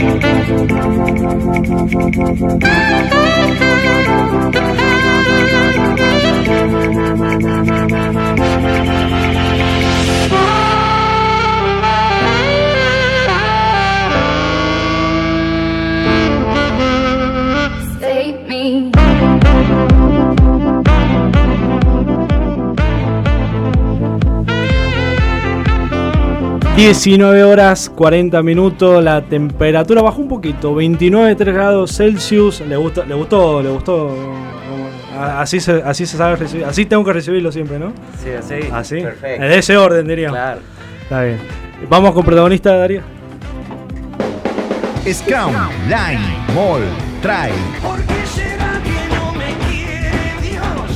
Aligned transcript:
Thank 0.00 0.22
you. 3.62 3.67
19 26.78 27.42
horas 27.42 27.90
40 27.90 28.40
minutos, 28.44 29.02
la 29.02 29.20
temperatura 29.22 30.00
bajó 30.00 30.22
un 30.22 30.28
poquito, 30.28 30.76
29 30.76 31.34
3 31.34 31.52
grados 31.52 31.96
Celsius. 31.96 32.60
Le 32.60 32.76
gustó, 32.76 33.04
le 33.04 33.16
gustó, 33.16 33.60
le 33.60 33.68
gustó. 33.68 34.14
Así 35.18 35.58
se, 35.58 35.82
así 35.84 36.06
se 36.06 36.16
sabe 36.16 36.36
recibir, 36.36 36.64
así 36.64 36.86
tengo 36.86 37.04
que 37.04 37.12
recibirlo 37.12 37.50
siempre, 37.50 37.80
¿no? 37.80 37.92
Sí, 38.22 38.30
así. 38.30 38.68
Así. 38.72 39.00
Perfecto. 39.00 39.44
De 39.44 39.58
ese 39.58 39.76
orden, 39.76 40.06
diríamos. 40.06 40.38
Claro. 40.38 40.60
Está 41.02 41.22
bien. 41.24 41.38
Vamos 41.88 42.12
con 42.12 42.24
protagonista, 42.24 42.76
Darío. 42.76 43.00
Scrum, 45.12 45.54
Line, 45.88 46.20
Mall, 46.54 46.82
Try. 47.20 47.50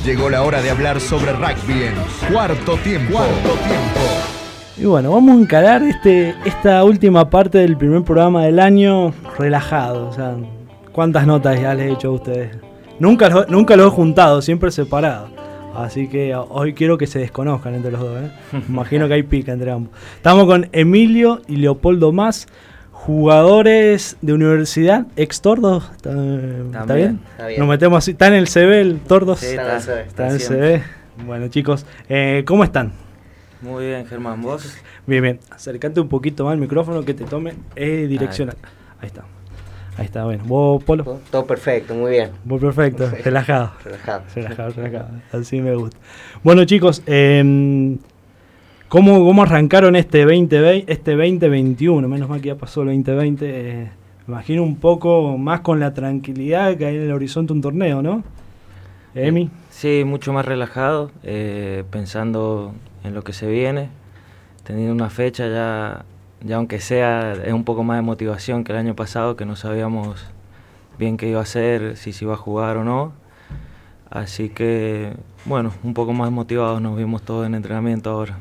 Llegó 0.04 0.30
la 0.30 0.42
hora 0.42 0.62
de 0.62 0.70
hablar 0.70 1.00
sobre 1.00 1.32
rugby 1.32 1.86
en 1.86 1.94
cuarto 2.32 2.76
tiempo. 2.76 3.14
Cuarto 3.14 3.58
tiempo. 3.66 4.11
Y 4.82 4.84
bueno, 4.84 5.12
vamos 5.12 5.36
a 5.36 5.40
encarar 5.40 5.80
este, 5.84 6.34
esta 6.44 6.82
última 6.82 7.30
parte 7.30 7.58
del 7.58 7.76
primer 7.76 8.02
programa 8.02 8.46
del 8.46 8.58
año 8.58 9.14
relajado. 9.38 10.08
O 10.08 10.12
sea, 10.12 10.34
¿cuántas 10.90 11.24
notas 11.24 11.60
ya 11.60 11.72
les 11.72 11.86
he 11.86 11.92
hecho 11.92 12.08
a 12.08 12.10
ustedes? 12.10 12.56
Nunca 12.98 13.28
lo, 13.28 13.46
nunca 13.46 13.76
lo 13.76 13.86
he 13.86 13.90
juntado, 13.90 14.42
siempre 14.42 14.72
separado. 14.72 15.28
Así 15.76 16.08
que 16.08 16.34
hoy 16.34 16.74
quiero 16.74 16.98
que 16.98 17.06
se 17.06 17.20
desconozcan 17.20 17.76
entre 17.76 17.92
los 17.92 18.00
dos. 18.00 18.22
¿eh? 18.22 18.30
Imagino 18.68 19.06
que 19.06 19.14
hay 19.14 19.22
pica 19.22 19.52
entre 19.52 19.70
ambos. 19.70 19.92
Estamos 20.16 20.46
con 20.46 20.68
Emilio 20.72 21.42
y 21.46 21.58
Leopoldo 21.58 22.10
Más, 22.10 22.48
jugadores 22.90 24.16
de 24.20 24.32
universidad, 24.32 25.06
ex 25.14 25.42
Tordos. 25.42 25.92
¿Está, 25.94 26.10
¿está 26.10 26.94
bien? 26.94 27.20
está 27.30 27.46
bien. 27.46 27.60
Nos 27.60 27.68
metemos 27.68 27.98
así. 27.98 28.10
¿Está 28.10 28.26
en 28.26 28.34
el 28.34 28.48
CB 28.48 28.80
el 28.80 28.98
Tordos? 28.98 29.38
Sí, 29.38 29.46
está, 29.46 29.76
está, 29.76 30.00
Está 30.00 30.26
en 30.26 30.32
el. 30.32 30.40
CB. 30.40 30.82
Bueno, 31.24 31.46
chicos, 31.46 31.86
eh, 32.08 32.42
¿cómo 32.44 32.64
están? 32.64 32.94
Muy 33.62 33.86
bien, 33.86 34.04
Germán, 34.06 34.42
vos. 34.42 34.76
Bien, 35.06 35.22
bien. 35.22 35.40
Acercate 35.50 36.00
un 36.00 36.08
poquito 36.08 36.44
más 36.44 36.52
al 36.52 36.58
micrófono 36.58 37.04
que 37.04 37.14
te 37.14 37.24
tome 37.24 37.54
eh, 37.76 38.06
direccional. 38.08 38.56
Ahí 39.00 39.06
está. 39.06 39.24
Ahí 39.96 40.06
está, 40.06 40.24
bueno. 40.24 40.42
¿Vos, 40.46 40.82
Polo? 40.84 41.20
Todo, 41.30 41.46
perfecto, 41.46 41.94
muy 41.94 42.12
bien. 42.12 42.30
Vos 42.44 42.60
perfecto, 42.60 42.98
Perfecto. 43.04 43.24
relajado. 43.24 43.72
Relajado. 43.84 44.22
Relajado, 44.34 44.70
relajado. 44.72 45.08
Así 45.32 45.60
me 45.60 45.74
gusta. 45.74 45.96
Bueno, 46.42 46.64
chicos, 46.64 47.02
eh, 47.06 47.96
¿cómo, 48.88 49.24
¿cómo 49.24 49.42
arrancaron 49.42 49.96
este 49.96 50.20
2020, 50.24 50.90
este 50.92 51.10
2021? 51.16 52.08
Menos 52.08 52.28
mal 52.28 52.40
que 52.40 52.48
ya 52.48 52.54
pasó 52.56 52.82
el 52.82 52.88
2020. 52.88 53.46
eh, 53.48 53.90
me 54.26 54.34
imagino 54.34 54.62
un 54.62 54.76
poco 54.76 55.36
más 55.36 55.60
con 55.60 55.78
la 55.80 55.92
tranquilidad 55.92 56.76
que 56.76 56.86
hay 56.86 56.96
en 56.96 57.02
el 57.02 57.12
horizonte 57.12 57.52
un 57.52 57.60
torneo, 57.60 58.02
¿no? 58.02 58.22
Emi. 59.14 59.50
Sí, 59.68 60.04
mucho 60.06 60.32
más 60.32 60.46
relajado, 60.46 61.10
eh, 61.24 61.82
pensando 61.90 62.72
en 63.04 63.14
lo 63.14 63.22
que 63.22 63.32
se 63.32 63.46
viene, 63.46 63.88
teniendo 64.64 64.92
una 64.92 65.10
fecha 65.10 65.48
ya, 65.48 66.04
ya 66.42 66.56
aunque 66.56 66.80
sea, 66.80 67.32
es 67.32 67.52
un 67.52 67.64
poco 67.64 67.82
más 67.84 67.98
de 67.98 68.02
motivación 68.02 68.64
que 68.64 68.72
el 68.72 68.78
año 68.78 68.94
pasado, 68.94 69.36
que 69.36 69.44
no 69.44 69.56
sabíamos 69.56 70.24
bien 70.98 71.16
qué 71.16 71.28
iba 71.28 71.40
a 71.40 71.42
hacer, 71.42 71.96
si 71.96 72.12
se 72.12 72.24
iba 72.24 72.34
a 72.34 72.36
jugar 72.36 72.76
o 72.76 72.84
no. 72.84 73.12
Así 74.10 74.50
que, 74.50 75.14
bueno, 75.46 75.72
un 75.82 75.94
poco 75.94 76.12
más 76.12 76.30
motivados 76.30 76.80
nos 76.82 76.96
vimos 76.96 77.22
todos 77.22 77.46
en 77.46 77.54
entrenamiento 77.54 78.10
ahora. 78.10 78.38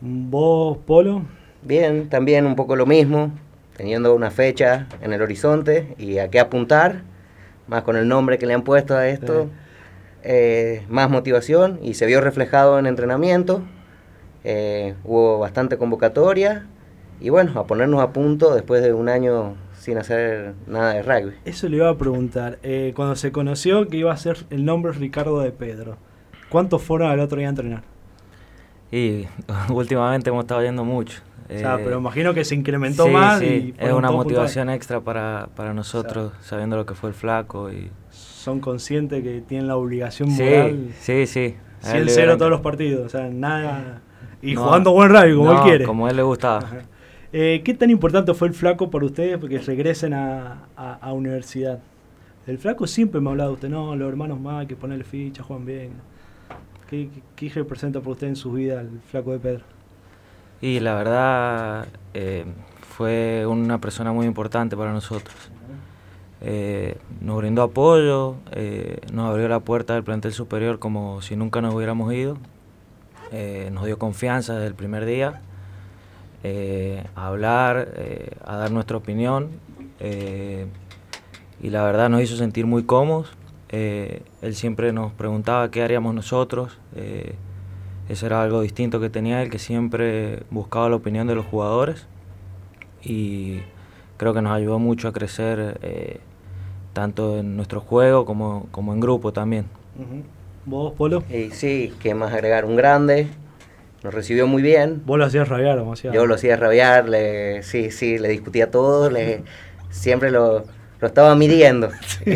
¿Vos, 0.00 0.78
Polo? 0.86 1.22
Bien, 1.62 2.08
también 2.08 2.46
un 2.46 2.56
poco 2.56 2.76
lo 2.76 2.86
mismo, 2.86 3.30
teniendo 3.76 4.14
una 4.14 4.30
fecha 4.30 4.86
en 5.02 5.12
el 5.12 5.20
horizonte 5.22 5.94
y 5.98 6.18
a 6.18 6.28
qué 6.28 6.40
apuntar, 6.40 7.02
más 7.66 7.82
con 7.82 7.96
el 7.96 8.08
nombre 8.08 8.38
que 8.38 8.46
le 8.46 8.54
han 8.54 8.62
puesto 8.62 8.96
a 8.96 9.08
esto, 9.08 9.44
Sí. 9.44 9.50
eh, 10.22 10.84
más 10.88 11.10
motivación 11.10 11.78
y 11.82 11.94
se 11.94 12.06
vio 12.06 12.20
reflejado 12.20 12.78
en 12.78 12.86
entrenamiento, 12.86 13.62
eh, 14.48 14.94
hubo 15.04 15.38
bastante 15.40 15.76
convocatoria 15.76 16.66
y 17.20 17.30
bueno, 17.30 17.58
a 17.58 17.66
ponernos 17.66 18.00
a 18.00 18.12
punto 18.12 18.54
después 18.54 18.80
de 18.82 18.92
un 18.92 19.08
año 19.08 19.54
sin 19.78 19.98
hacer 19.98 20.54
nada 20.66 20.92
de 20.94 21.02
rugby. 21.02 21.34
Eso 21.44 21.68
le 21.68 21.78
iba 21.78 21.88
a 21.90 21.96
preguntar. 21.98 22.58
Eh, 22.62 22.92
cuando 22.94 23.16
se 23.16 23.32
conoció 23.32 23.88
que 23.88 23.96
iba 23.96 24.12
a 24.12 24.16
ser 24.16 24.38
el 24.50 24.64
nombre 24.64 24.92
Ricardo 24.92 25.40
de 25.40 25.50
Pedro, 25.52 25.96
¿cuántos 26.48 26.82
fueron 26.82 27.10
al 27.10 27.18
otro 27.20 27.38
día 27.38 27.48
a 27.48 27.50
entrenar? 27.50 27.82
Y 28.92 29.26
últimamente 29.72 30.30
hemos 30.30 30.44
estado 30.44 30.62
yendo 30.62 30.84
mucho. 30.84 31.20
o 31.48 31.58
sea, 31.58 31.74
Eh, 31.76 31.80
pero 31.84 31.98
imagino 31.98 32.34
que 32.34 32.44
se 32.44 32.54
incrementó 32.54 33.04
sí, 33.06 33.10
más 33.10 33.38
sí, 33.40 33.74
y 33.78 33.84
es 33.84 33.92
una 33.92 34.10
motivación 34.10 34.70
extra 34.70 35.00
para, 35.00 35.48
para 35.56 35.72
nosotros, 35.74 36.32
sabiendo 36.40 36.76
lo 36.76 36.86
que 36.86 36.94
fue 36.94 37.08
el 37.10 37.14
flaco. 37.14 37.72
y. 37.72 37.90
Son 38.10 38.60
conscientes 38.60 39.22
que 39.24 39.40
tienen 39.40 39.66
la 39.66 39.76
obligación 39.76 40.30
Sí, 40.30 40.42
moral. 40.44 40.88
sí, 41.00 41.26
sí. 41.26 41.56
A 41.82 41.96
él 41.96 42.04
100 42.04 42.04
le 42.06 42.10
0 42.12 42.22
hubieran- 42.22 42.38
todos 42.38 42.50
los 42.50 42.60
partidos, 42.60 43.06
o 43.06 43.08
sea, 43.08 43.28
nada. 43.28 44.02
Y 44.50 44.54
No, 44.54 44.64
jugando 44.64 44.92
buen 44.92 45.10
rugby 45.10 45.34
como 45.34 45.52
él 45.52 45.58
quiere. 45.62 45.84
Como 45.84 46.06
a 46.06 46.10
él 46.10 46.16
le 46.16 46.22
gustaba. 46.22 46.68
Eh, 47.32 47.62
¿Qué 47.64 47.74
tan 47.74 47.90
importante 47.90 48.32
fue 48.34 48.48
el 48.48 48.54
flaco 48.54 48.90
para 48.90 49.04
ustedes 49.04 49.38
porque 49.38 49.58
regresen 49.58 50.14
a, 50.14 50.64
a, 50.76 50.94
a 50.94 51.12
universidad? 51.12 51.80
El 52.46 52.58
flaco 52.58 52.86
siempre 52.86 53.20
me 53.20 53.28
ha 53.28 53.32
hablado 53.32 53.50
de 53.50 53.54
usted, 53.54 53.68
no, 53.68 53.96
los 53.96 54.08
hermanos 54.08 54.38
más, 54.40 54.66
que 54.66 54.76
ponerle 54.76 55.04
ficha, 55.04 55.42
juegan 55.42 55.66
bien. 55.66 55.90
¿Qué, 56.88 57.10
qué, 57.34 57.48
qué 57.48 57.54
representa 57.54 58.00
por 58.00 58.12
usted 58.12 58.28
en 58.28 58.36
su 58.36 58.52
vida 58.52 58.80
el 58.80 59.00
flaco 59.10 59.32
de 59.32 59.38
Pedro? 59.40 59.64
Y 60.60 60.80
la 60.80 60.94
verdad 60.94 61.88
eh, 62.14 62.44
fue 62.96 63.44
una 63.46 63.80
persona 63.80 64.12
muy 64.12 64.26
importante 64.26 64.76
para 64.76 64.92
nosotros. 64.92 65.34
Eh, 66.40 66.96
nos 67.20 67.38
brindó 67.38 67.62
apoyo, 67.62 68.36
eh, 68.52 69.00
nos 69.12 69.30
abrió 69.30 69.48
la 69.48 69.60
puerta 69.60 69.94
del 69.94 70.04
plantel 70.04 70.32
superior 70.32 70.78
como 70.78 71.20
si 71.22 71.34
nunca 71.36 71.60
nos 71.60 71.74
hubiéramos 71.74 72.12
ido. 72.12 72.38
Eh, 73.38 73.68
nos 73.70 73.84
dio 73.84 73.98
confianza 73.98 74.54
desde 74.54 74.68
el 74.68 74.74
primer 74.74 75.04
día 75.04 75.42
eh, 76.42 77.04
a 77.14 77.26
hablar, 77.26 77.92
eh, 77.96 78.30
a 78.42 78.56
dar 78.56 78.70
nuestra 78.70 78.96
opinión. 78.96 79.50
y 81.60 81.70
la 81.70 81.82
verdad 81.84 82.08
nos 82.08 82.22
hizo 82.22 82.36
sentir 82.36 82.64
muy 82.64 82.84
cómodos. 82.84 83.36
Él 83.68 84.54
siempre 84.54 84.90
nos 84.94 85.12
preguntaba 85.12 85.70
qué 85.70 85.82
haríamos 85.82 86.14
nosotros. 86.14 86.78
eso 88.08 88.26
era 88.26 88.42
algo 88.42 88.62
distinto 88.62 89.00
que 89.00 89.10
tenía 89.10 89.42
él, 89.42 89.50
que 89.50 89.58
siempre 89.58 90.44
buscaba 90.50 90.88
la 90.88 90.96
opinión 90.96 91.26
de 91.26 91.34
los 91.34 91.44
jugadores. 91.44 92.06
Y 93.02 93.60
creo 94.16 94.32
que 94.32 94.40
nos 94.40 94.52
ayudó 94.52 94.78
mucho 94.78 95.08
a 95.08 95.12
crecer 95.12 95.78
tanto 96.94 97.38
en 97.38 97.54
nuestro 97.56 97.82
juego 97.82 98.24
como, 98.24 98.66
como 98.70 98.94
en 98.94 99.00
grupo 99.00 99.34
también. 99.34 99.66
¿Vos, 100.66 100.94
Polo? 100.94 101.22
Y 101.30 101.50
sí, 101.50 101.94
qué 102.02 102.14
más 102.14 102.32
agregar, 102.32 102.64
un 102.64 102.74
grande, 102.74 103.28
nos 104.02 104.12
recibió 104.12 104.48
muy 104.48 104.62
bien, 104.62 105.00
Vos 105.06 105.16
lo 105.16 105.24
hacías 105.24 105.48
rabiar 105.48 105.78
demasiado. 105.78 106.12
Yo 106.12 106.26
lo 106.26 106.34
hacía 106.34 106.56
rabiar, 106.56 107.08
le, 107.08 107.62
sí, 107.62 107.92
sí, 107.92 108.18
le 108.18 108.28
discutía 108.28 108.68
todo, 108.68 109.08
le, 109.08 109.44
siempre 109.90 110.32
lo, 110.32 110.64
lo 111.00 111.06
estaba 111.06 111.36
midiendo. 111.36 111.90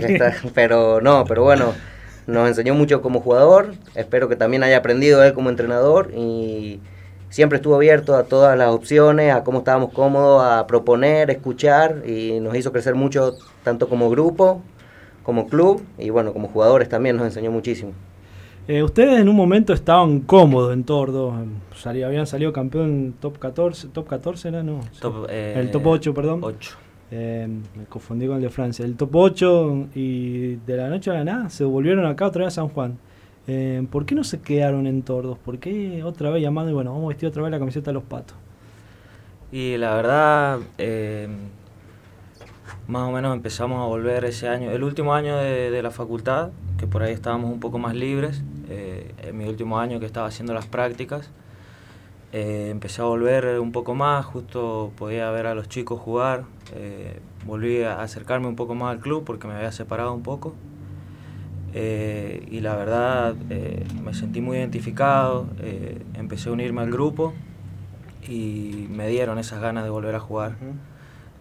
Pero 0.55 1.01
no, 1.01 1.25
pero 1.25 1.43
bueno, 1.43 1.75
nos 2.29 2.49
enseñó 2.49 2.73
mucho 2.75 3.03
como 3.03 3.21
jugador, 3.21 3.73
espero 3.97 4.29
que 4.29 4.37
también 4.37 4.63
haya 4.63 4.77
aprendido 4.77 5.25
él 5.25 5.33
como 5.33 5.51
entrenador 5.51 6.13
y 6.17 6.81
siempre 7.31 7.57
estuvo 7.57 7.75
abierto 7.75 8.15
a 8.15 8.25
todas 8.25 8.57
las 8.57 8.69
opciones, 8.69 9.35
a 9.35 9.43
cómo 9.43 9.59
estábamos 9.59 9.93
cómodos, 9.93 10.45
a 10.45 10.69
proponer, 10.69 11.31
escuchar 11.31 12.05
y 12.07 12.39
nos 12.39 12.55
hizo 12.55 12.71
crecer 12.71 12.95
mucho 12.95 13.37
tanto 13.65 13.89
como 13.89 14.09
grupo, 14.09 14.63
como 15.25 15.49
club 15.49 15.83
y 15.99 16.11
bueno, 16.11 16.33
como 16.33 16.47
jugadores 16.47 16.89
también 16.89 17.17
nos 17.17 17.27
enseñó 17.27 17.51
muchísimo. 17.51 17.93
Eh, 18.69 18.83
ustedes 18.83 19.21
en 19.21 19.29
un 19.29 19.37
momento 19.37 19.73
estaban 19.73 20.21
cómodos 20.21 20.73
en 20.73 20.85
Tordo, 20.85 21.35
salía, 21.75 22.07
habían 22.07 22.27
salido 22.27 22.53
campeón 22.53 23.15
top 23.21 23.39
14, 23.39 23.89
top 23.89 24.07
14 24.07 24.49
era, 24.49 24.63
no, 24.63 24.81
Top, 25.01 25.27
eh, 25.29 25.55
el 25.57 25.71
top 25.71 25.87
8, 25.87 26.15
perdón. 26.15 26.41
8. 26.43 26.77
Eh, 27.13 27.49
me 27.77 27.85
confundí 27.87 28.27
con 28.27 28.37
el 28.37 28.43
de 28.43 28.51
Francia. 28.51 28.85
El 28.85 28.97
top 28.97 29.17
8 29.17 29.89
y 29.95 30.57
de 30.57 30.77
la 30.77 30.89
noche 30.89 31.11
a 31.11 31.15
la 31.15 31.25
nada 31.25 31.51
se 31.51 31.65
volvieron 31.65 32.07
acá 32.07 32.27
otra 32.27 32.45
vez 32.45 32.55
a 32.55 32.63
San 32.63 32.69
Juan. 32.69 32.99
Eh, 33.49 33.85
¿Por 33.91 34.07
qué 34.07 34.15
no 34.15 34.23
se 34.23 34.41
quedaron 34.41 34.87
en 34.87 35.03
Tordos? 35.03 35.37
¿Por 35.39 35.59
qué 35.59 36.05
otra 36.05 36.31
vez 36.31 36.43
llamando 36.43 36.71
y 36.71 36.75
bueno, 36.75 36.93
vamos 36.93 37.07
a 37.07 37.09
vestir 37.09 37.29
otra 37.29 37.43
vez 37.43 37.51
la 37.51 37.59
camiseta 37.59 37.91
de 37.91 37.95
los 37.95 38.05
patos? 38.05 38.37
Y 39.51 39.77
la 39.79 39.95
verdad, 39.97 40.61
más 42.91 43.09
o 43.09 43.13
menos 43.13 43.35
empezamos 43.35 43.81
a 43.83 43.87
volver 43.87 44.25
ese 44.25 44.49
año, 44.49 44.71
el 44.71 44.83
último 44.83 45.15
año 45.15 45.37
de, 45.37 45.71
de 45.71 45.83
la 45.83 45.91
facultad, 45.91 46.51
que 46.79 46.87
por 46.87 47.03
ahí 47.03 47.13
estábamos 47.13 47.53
un 47.53 47.61
poco 47.61 47.79
más 47.79 47.95
libres, 47.95 48.43
eh, 48.69 49.13
en 49.23 49.37
mi 49.37 49.47
último 49.47 49.81
año 49.81 49.99
que 50.01 50.07
estaba 50.07 50.29
haciendo 50.29 50.55
las 50.55 50.67
prácticas, 50.67 51.31
eh, 52.33 52.69
empecé 52.71 53.03
a 53.03 53.05
volver 53.05 53.59
un 53.59 53.73
poco 53.73 53.97
más, 53.97 54.25
justo 54.25 54.93
podía 54.97 55.29
ver 55.31 55.47
a 55.47 55.55
los 55.55 55.69
chicos 55.69 56.01
jugar, 56.01 56.45
eh, 56.75 57.21
volví 57.45 57.83
a 57.83 58.01
acercarme 58.01 58.47
un 58.47 58.55
poco 58.55 58.77
más 58.77 58.93
al 58.93 59.01
club 59.01 59.25
porque 59.25 59.49
me 59.49 59.55
había 59.55 59.73
separado 59.73 60.15
un 60.15 60.23
poco. 60.23 60.55
Y 61.73 62.61
la 62.61 62.75
verdad 62.75 63.37
me 64.03 64.13
sentí 64.13 64.41
muy 64.41 64.57
identificado, 64.57 65.47
empecé 66.15 66.49
a 66.49 66.53
unirme 66.53 66.81
al 66.81 66.91
grupo 66.91 67.33
y 68.29 68.89
me 68.91 69.07
dieron 69.07 69.39
esas 69.39 69.61
ganas 69.61 69.85
de 69.85 69.91
volver 69.91 70.17
a 70.17 70.21
jugar. 70.21 70.57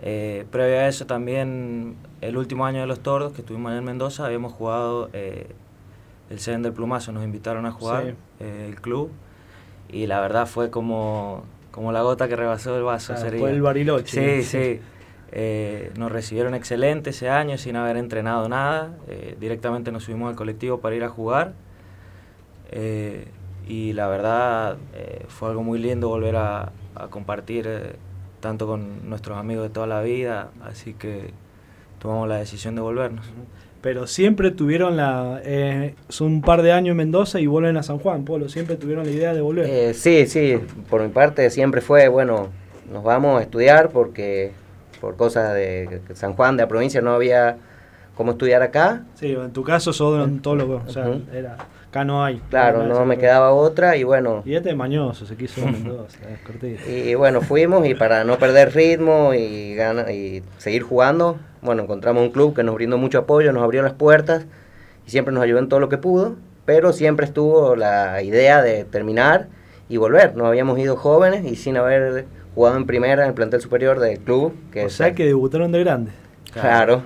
Eh, 0.02 0.46
previo 0.50 0.80
a 0.80 0.88
eso 0.88 1.06
también, 1.06 1.96
el 2.22 2.38
último 2.38 2.66
año 2.66 2.80
de 2.82 2.88
los 2.88 3.02
Tordos, 3.02 3.34
que 3.34 3.42
estuvimos 3.42 3.70
allá 3.72 3.80
en 3.80 3.86
Mendoza, 3.86 4.26
habíamos 4.26 4.54
jugado 4.54 5.10
eh, 5.14 5.48
el 6.30 6.40
Seven 6.40 6.62
del 6.64 6.72
Plumazo, 6.74 7.12
nos 7.12 7.24
invitaron 7.24 7.66
a 7.66 7.72
jugar, 7.72 8.04
Sí. 8.06 8.14
eh, 8.40 8.66
el 8.70 8.80
club, 8.80 9.12
y 9.90 10.08
la 10.08 10.22
verdad 10.22 10.46
fue 10.48 10.70
como, 10.70 11.44
como 11.72 11.92
la 11.92 12.02
gota 12.02 12.28
que 12.30 12.36
rebasó 12.36 12.78
el 12.78 12.84
vaso. 12.84 13.14
Claro, 13.14 13.22
sería. 13.22 13.40
fue 13.42 13.52
el 13.52 13.62
Bariloche. 13.62 14.42
Sí, 14.42 14.44
sí. 14.44 14.80
Nos 15.98 16.12
recibieron 16.12 16.56
excelente 16.56 17.10
ese 17.12 17.30
año 17.30 17.58
sin 17.58 17.76
haber 17.76 17.98
entrenado 17.98 18.48
nada. 18.50 18.92
directamente 19.40 19.92
nos 19.92 20.04
subimos 20.06 20.30
al 20.30 20.36
colectivo 20.36 20.80
para 20.80 20.96
ir 20.96 21.04
a 21.04 21.10
jugar. 21.10 21.54
y 23.68 23.94
la 23.94 24.08
verdad 24.08 24.78
fue 25.28 25.50
algo 25.50 25.64
muy 25.64 25.80
lindo 25.80 26.08
volver 26.10 26.36
a, 26.38 26.72
a 26.96 27.08
compartir 27.10 27.98
tanto 28.40 28.68
con 28.68 29.10
nuestros 29.10 29.38
amigos 29.38 29.64
de 29.64 29.70
toda 29.70 29.88
la 29.88 30.02
vida. 30.02 30.50
Así 30.64 30.94
que 30.94 31.32
tomamos 32.00 32.28
la 32.28 32.38
decisión 32.38 32.76
de 32.76 32.82
volvernos. 32.82 33.26
Pero 33.82 34.08
siempre 34.08 34.52
tuvieron 34.52 34.98
la... 34.98 35.42
Eh, 35.44 35.96
son 36.10 36.28
un 36.28 36.42
par 36.42 36.62
de 36.62 36.74
años 36.74 36.92
en 36.92 36.98
Mendoza 36.98 37.40
y 37.40 37.48
vuelven 37.48 37.78
a 37.78 37.84
San 37.84 38.00
Juan, 38.00 38.26
Polo. 38.26 38.50
Siempre 38.50 38.76
tuvieron 38.76 39.06
la 39.06 39.12
idea 39.12 39.34
de 39.34 39.42
volver. 39.42 39.66
Eh, 39.70 39.94
sí, 39.94 40.26
sí, 40.28 40.60
por 40.90 41.02
mi 41.02 41.10
parte 41.10 41.50
siempre 41.50 41.80
fue, 41.80 42.10
bueno, 42.10 42.50
nos 42.92 43.04
vamos 43.04 43.40
a 43.40 43.44
estudiar 43.44 43.90
porque 43.90 44.52
por 45.00 45.16
cosas 45.16 45.54
de 45.54 46.02
San 46.14 46.34
Juan, 46.34 46.58
de 46.58 46.64
la 46.64 46.68
provincia, 46.68 47.02
no 47.02 47.12
había 47.12 47.58
cómo 48.16 48.32
estudiar 48.32 48.62
acá. 48.62 49.04
sí, 49.16 49.32
en 49.32 49.54
tu 49.54 49.64
caso 49.64 49.94
sos 49.94 50.14
odontólogo. 50.14 50.84
O 50.86 50.92
sea, 50.92 51.08
era, 51.34 51.56
acá 51.90 52.06
no 52.06 52.24
hay. 52.24 52.42
Claro, 52.50 52.84
no 52.84 53.06
me 53.06 53.18
quedaba 53.18 53.52
otra 53.52 53.98
y 53.98 54.04
bueno, 54.04 54.44
Y 54.46 54.56
este 54.56 54.70
es 54.70 54.76
mañoso, 54.76 55.26
se 55.26 55.36
quiso 55.36 55.66
Mendoza, 55.66 56.20
y 56.88 57.16
bueno, 57.16 57.42
fuimos 57.42 57.86
y 57.88 57.96
para 57.96 58.24
no 58.24 58.38
perder 58.38 58.74
ritmo 58.74 59.34
y, 59.34 59.76
gana- 59.76 60.12
y 60.12 60.44
seguir 60.58 60.84
jugando, 60.84 61.38
bueno, 61.62 61.84
encontramos 61.84 62.24
un 62.24 62.32
club 62.32 62.56
que 62.56 62.64
nos 62.64 62.76
brindó 62.76 62.98
mucho 62.98 63.20
apoyo, 63.20 63.52
nos 63.52 63.64
abrió 63.64 63.82
las 63.82 63.94
puertas 63.94 64.46
y 65.06 65.12
siempre 65.12 65.34
nos 65.34 65.44
ayudó 65.44 65.60
en 65.60 65.68
todo 65.70 65.80
lo 65.80 65.90
que 65.90 65.98
pudo, 65.98 66.36
pero 66.66 66.94
siempre 66.94 67.26
estuvo 67.26 67.76
la 67.76 68.22
idea 68.22 68.62
de 68.62 68.86
terminar 68.86 69.48
y 69.90 69.98
volver. 69.98 70.36
Nos 70.36 70.48
habíamos 70.48 70.78
ido 70.78 70.96
jóvenes 70.96 71.44
y 71.52 71.56
sin 71.56 71.76
haber 71.78 72.26
jugado 72.54 72.78
en 72.78 72.86
primera 72.86 73.24
en 73.24 73.30
el 73.30 73.34
plantel 73.34 73.60
superior 73.60 74.00
del 74.00 74.20
club. 74.20 74.54
Que 74.72 74.86
o 74.86 74.90
sea 74.90 75.16
que 75.16 75.26
debutaron 75.26 75.72
de 75.72 75.80
grande. 75.80 76.12
Claro. 76.54 77.02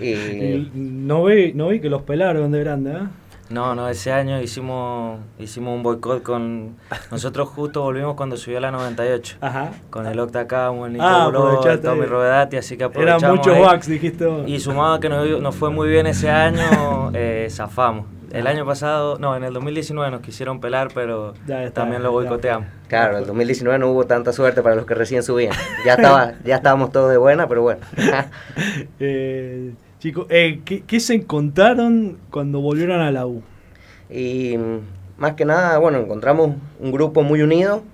Y 0.00 0.70
no 0.74 1.24
vi, 1.24 1.52
no 1.52 1.68
vi 1.68 1.80
que 1.80 1.90
los 1.90 2.02
pelaron 2.02 2.50
de 2.50 2.60
grande, 2.60 2.92
¿eh? 2.92 3.06
No, 3.52 3.74
no, 3.74 3.88
ese 3.88 4.10
año 4.12 4.40
hicimos, 4.40 5.20
hicimos 5.38 5.74
un 5.76 5.82
boicot 5.82 6.22
con... 6.22 6.76
Nosotros 7.10 7.48
justo 7.50 7.82
volvimos 7.82 8.14
cuando 8.14 8.36
subió 8.36 8.60
la 8.60 8.70
98. 8.70 9.36
Ajá. 9.40 9.70
Con 9.90 10.06
el 10.06 10.18
Octacamo, 10.18 10.86
el 10.86 10.94
Nico 10.94 11.04
Ah, 11.04 11.26
Boló, 11.26 11.60
Tommy 11.80 12.00
ahí. 12.02 12.06
Rovedati, 12.06 12.56
así 12.56 12.76
que 12.76 12.84
Eran 12.84 12.90
aprovechamos 12.92 13.36
muchos 13.36 13.54
ahí. 13.54 13.62
wax, 13.62 13.86
dijiste 13.88 14.24
vos. 14.26 14.42
Y 14.48 14.58
sumado 14.60 14.94
a 14.94 15.00
que 15.00 15.08
nos, 15.10 15.40
nos 15.40 15.54
fue 15.54 15.70
muy 15.70 15.88
bien 15.88 16.06
ese 16.06 16.30
año, 16.30 17.10
eh, 17.14 17.48
zafamos. 17.50 18.06
El 18.32 18.46
año 18.46 18.64
pasado, 18.64 19.18
no, 19.18 19.36
en 19.36 19.44
el 19.44 19.52
2019 19.52 20.10
nos 20.10 20.22
quisieron 20.22 20.58
pelar, 20.58 20.88
pero 20.94 21.34
Ya 21.46 21.64
está, 21.64 21.82
también 21.82 22.02
lo 22.02 22.08
ya. 22.08 22.12
boicoteamos. 22.30 22.66
claro, 22.88 23.18
el 23.18 23.26
2019 23.26 23.78
no 23.78 23.90
hubo 23.90 24.06
tanta 24.06 24.32
suerte 24.32 24.62
para 24.62 24.74
los 24.74 24.86
que 24.86 24.94
recién 24.94 25.22
subían. 25.22 25.52
Ya 25.84 25.94
estaba, 25.94 26.32
ya 26.42 26.56
estábamos 26.56 26.90
todos 26.92 27.10
de 27.10 27.18
buena, 27.18 27.46
pero 27.46 27.60
bueno. 27.60 27.80
Eh, 29.00 29.72
chicos, 30.02 30.26
eh, 30.30 30.62
¿qué, 30.64 30.98
se 30.98 31.14
encontraron 31.14 32.18
cuando 32.32 32.60
volvieron 32.60 33.00
a 33.00 33.12
la 33.12 33.24
U? 33.24 33.40
Y 34.10 34.56
más 35.16 35.34
que 35.34 35.44
nada, 35.44 35.78
bueno, 35.78 35.98
encontramos 35.98 36.56
un 36.80 36.90
grupo 36.90 37.22
muy 37.22 37.40
unido 37.40 37.84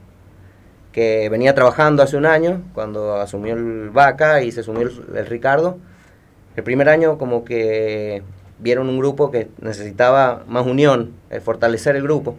que 0.90 1.28
venía 1.28 1.54
trabajando 1.54 2.02
hace 2.02 2.16
un 2.16 2.24
año, 2.24 2.62
cuando 2.72 3.16
asumió 3.16 3.52
el 3.52 3.90
Vaca 3.90 4.42
y 4.42 4.52
se 4.52 4.60
asumió 4.60 4.88
el, 4.88 5.16
el 5.16 5.26
Ricardo. 5.26 5.76
El 6.56 6.64
primer 6.64 6.88
año 6.88 7.18
como 7.18 7.44
que 7.44 8.22
vieron 8.58 8.88
un 8.88 8.98
grupo 8.98 9.30
que 9.30 9.50
necesitaba 9.60 10.44
más 10.48 10.66
unión, 10.66 11.12
eh, 11.28 11.40
fortalecer 11.40 11.94
el 11.94 12.04
grupo. 12.04 12.36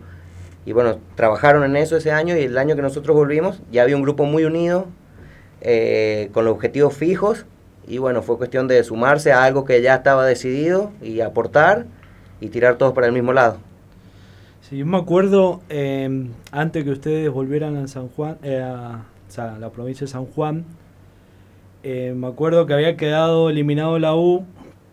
Y 0.66 0.74
bueno, 0.74 0.98
trabajaron 1.14 1.64
en 1.64 1.76
eso 1.76 1.96
ese 1.96 2.12
año 2.12 2.36
y 2.36 2.42
el 2.42 2.58
año 2.58 2.76
que 2.76 2.82
nosotros 2.82 3.16
volvimos 3.16 3.62
ya 3.72 3.84
había 3.84 3.96
un 3.96 4.02
grupo 4.02 4.26
muy 4.26 4.46
unido, 4.46 4.88
eh, 5.62 6.32
con 6.34 6.44
los 6.44 6.56
objetivos 6.56 6.96
fijos. 6.96 7.46
Y 7.90 7.98
bueno, 7.98 8.22
fue 8.22 8.38
cuestión 8.38 8.68
de 8.68 8.84
sumarse 8.84 9.34
a 9.34 9.44
algo 9.44 9.66
que 9.66 9.82
ya 9.82 9.96
estaba 9.96 10.26
decidido 10.26 10.92
y 11.02 11.22
aportar 11.22 11.88
y 12.40 12.50
tirar 12.50 12.78
todos 12.78 12.94
para 12.94 13.08
el 13.08 13.14
mismo 13.14 13.34
lado. 13.34 13.58
Sí, 14.62 14.78
yo 14.78 14.86
me 14.86 14.98
acuerdo, 14.98 15.62
eh, 15.70 16.30
antes 16.52 16.84
que 16.84 16.92
ustedes 16.92 17.32
volvieran 17.32 17.76
a 17.76 17.88
San 17.88 18.08
Juan, 18.10 18.38
eh, 18.44 18.62
a, 18.62 19.06
o 19.28 19.32
sea, 19.32 19.56
a 19.56 19.60
la 19.60 19.72
provincia 19.72 20.06
de 20.06 20.12
San 20.12 20.26
Juan, 20.26 20.66
eh, 21.82 22.14
me 22.16 22.28
acuerdo 22.28 22.66
que 22.68 22.74
había 22.74 22.96
quedado 22.96 23.50
eliminado 23.50 23.98
la 23.98 24.16
U 24.16 24.46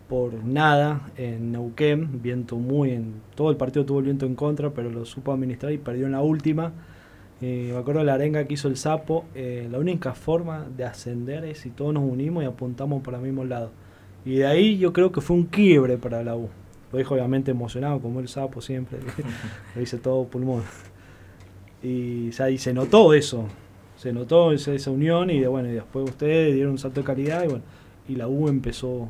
por 0.09 0.33
nada 0.43 1.01
en 1.17 1.51
Neuquén, 1.51 2.21
viento 2.23 2.55
muy 2.55 2.91
en 2.91 3.15
todo 3.35 3.51
el 3.51 3.57
partido 3.57 3.85
tuvo 3.85 3.99
el 3.99 4.05
viento 4.05 4.25
en 4.25 4.35
contra, 4.35 4.71
pero 4.71 4.89
lo 4.89 5.05
supo 5.05 5.31
administrar 5.31 5.71
y 5.73 5.77
perdió 5.77 6.07
en 6.07 6.13
la 6.13 6.21
última. 6.21 6.71
Eh, 7.41 7.69
me 7.71 7.77
acuerdo 7.77 7.99
de 7.99 8.05
la 8.07 8.15
arenga 8.15 8.45
que 8.45 8.55
hizo 8.55 8.67
el 8.67 8.77
sapo, 8.77 9.25
eh, 9.35 9.67
la 9.71 9.77
única 9.77 10.13
forma 10.13 10.65
de 10.75 10.85
ascender 10.85 11.45
es 11.45 11.59
si 11.59 11.69
todos 11.69 11.93
nos 11.93 12.03
unimos 12.03 12.43
y 12.43 12.47
apuntamos 12.47 13.03
para 13.03 13.17
el 13.17 13.23
mismo 13.23 13.45
lado. 13.45 13.71
Y 14.25 14.37
de 14.37 14.47
ahí 14.47 14.77
yo 14.77 14.91
creo 14.91 15.11
que 15.11 15.21
fue 15.21 15.35
un 15.35 15.45
quiebre 15.45 15.97
para 15.97 16.23
la 16.23 16.35
U. 16.35 16.49
Lo 16.91 16.97
dijo 16.97 17.13
obviamente 17.13 17.51
emocionado, 17.51 17.99
como 17.99 18.19
el 18.19 18.27
sapo 18.27 18.61
siempre. 18.61 18.99
Lo 19.75 19.79
dice 19.79 19.97
todo 19.97 20.25
pulmón. 20.25 20.63
Y, 21.83 22.29
o 22.29 22.31
sea, 22.31 22.49
y 22.49 22.57
se 22.57 22.73
notó 22.73 23.13
eso. 23.13 23.45
Se 23.97 24.11
notó 24.13 24.51
esa, 24.51 24.73
esa 24.73 24.91
unión 24.91 25.29
y 25.29 25.39
de, 25.39 25.47
bueno, 25.47 25.69
y 25.69 25.73
después 25.73 26.09
ustedes 26.09 26.53
dieron 26.53 26.73
un 26.73 26.77
salto 26.77 27.01
de 27.01 27.05
calidad 27.05 27.43
y 27.43 27.47
bueno, 27.47 27.63
y 28.07 28.15
la 28.15 28.27
U 28.27 28.47
empezó, 28.47 29.09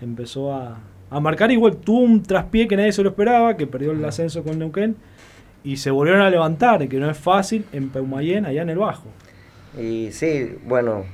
empezó 0.00 0.52
a, 0.52 0.78
a 1.10 1.20
marcar 1.20 1.50
igual, 1.52 1.76
tuvo 1.76 2.00
un 2.00 2.22
traspié 2.22 2.66
que 2.66 2.76
nadie 2.76 2.92
se 2.92 3.02
lo 3.02 3.10
esperaba, 3.10 3.56
que 3.56 3.66
perdió 3.66 3.92
el 3.92 4.04
ascenso 4.04 4.42
con 4.42 4.58
Neuquén, 4.58 4.96
y 5.66 5.78
se 5.78 5.90
volvieron 5.90 6.22
a 6.22 6.30
levantar, 6.30 6.86
que 6.86 7.00
no 7.00 7.10
es 7.10 7.18
fácil, 7.18 7.66
en 7.72 7.88
Peumayén, 7.88 8.46
allá 8.46 8.62
en 8.62 8.70
el 8.70 8.78
Bajo. 8.78 9.08
Y 9.76 10.12
sí, 10.12 10.56
bueno, 10.64 11.06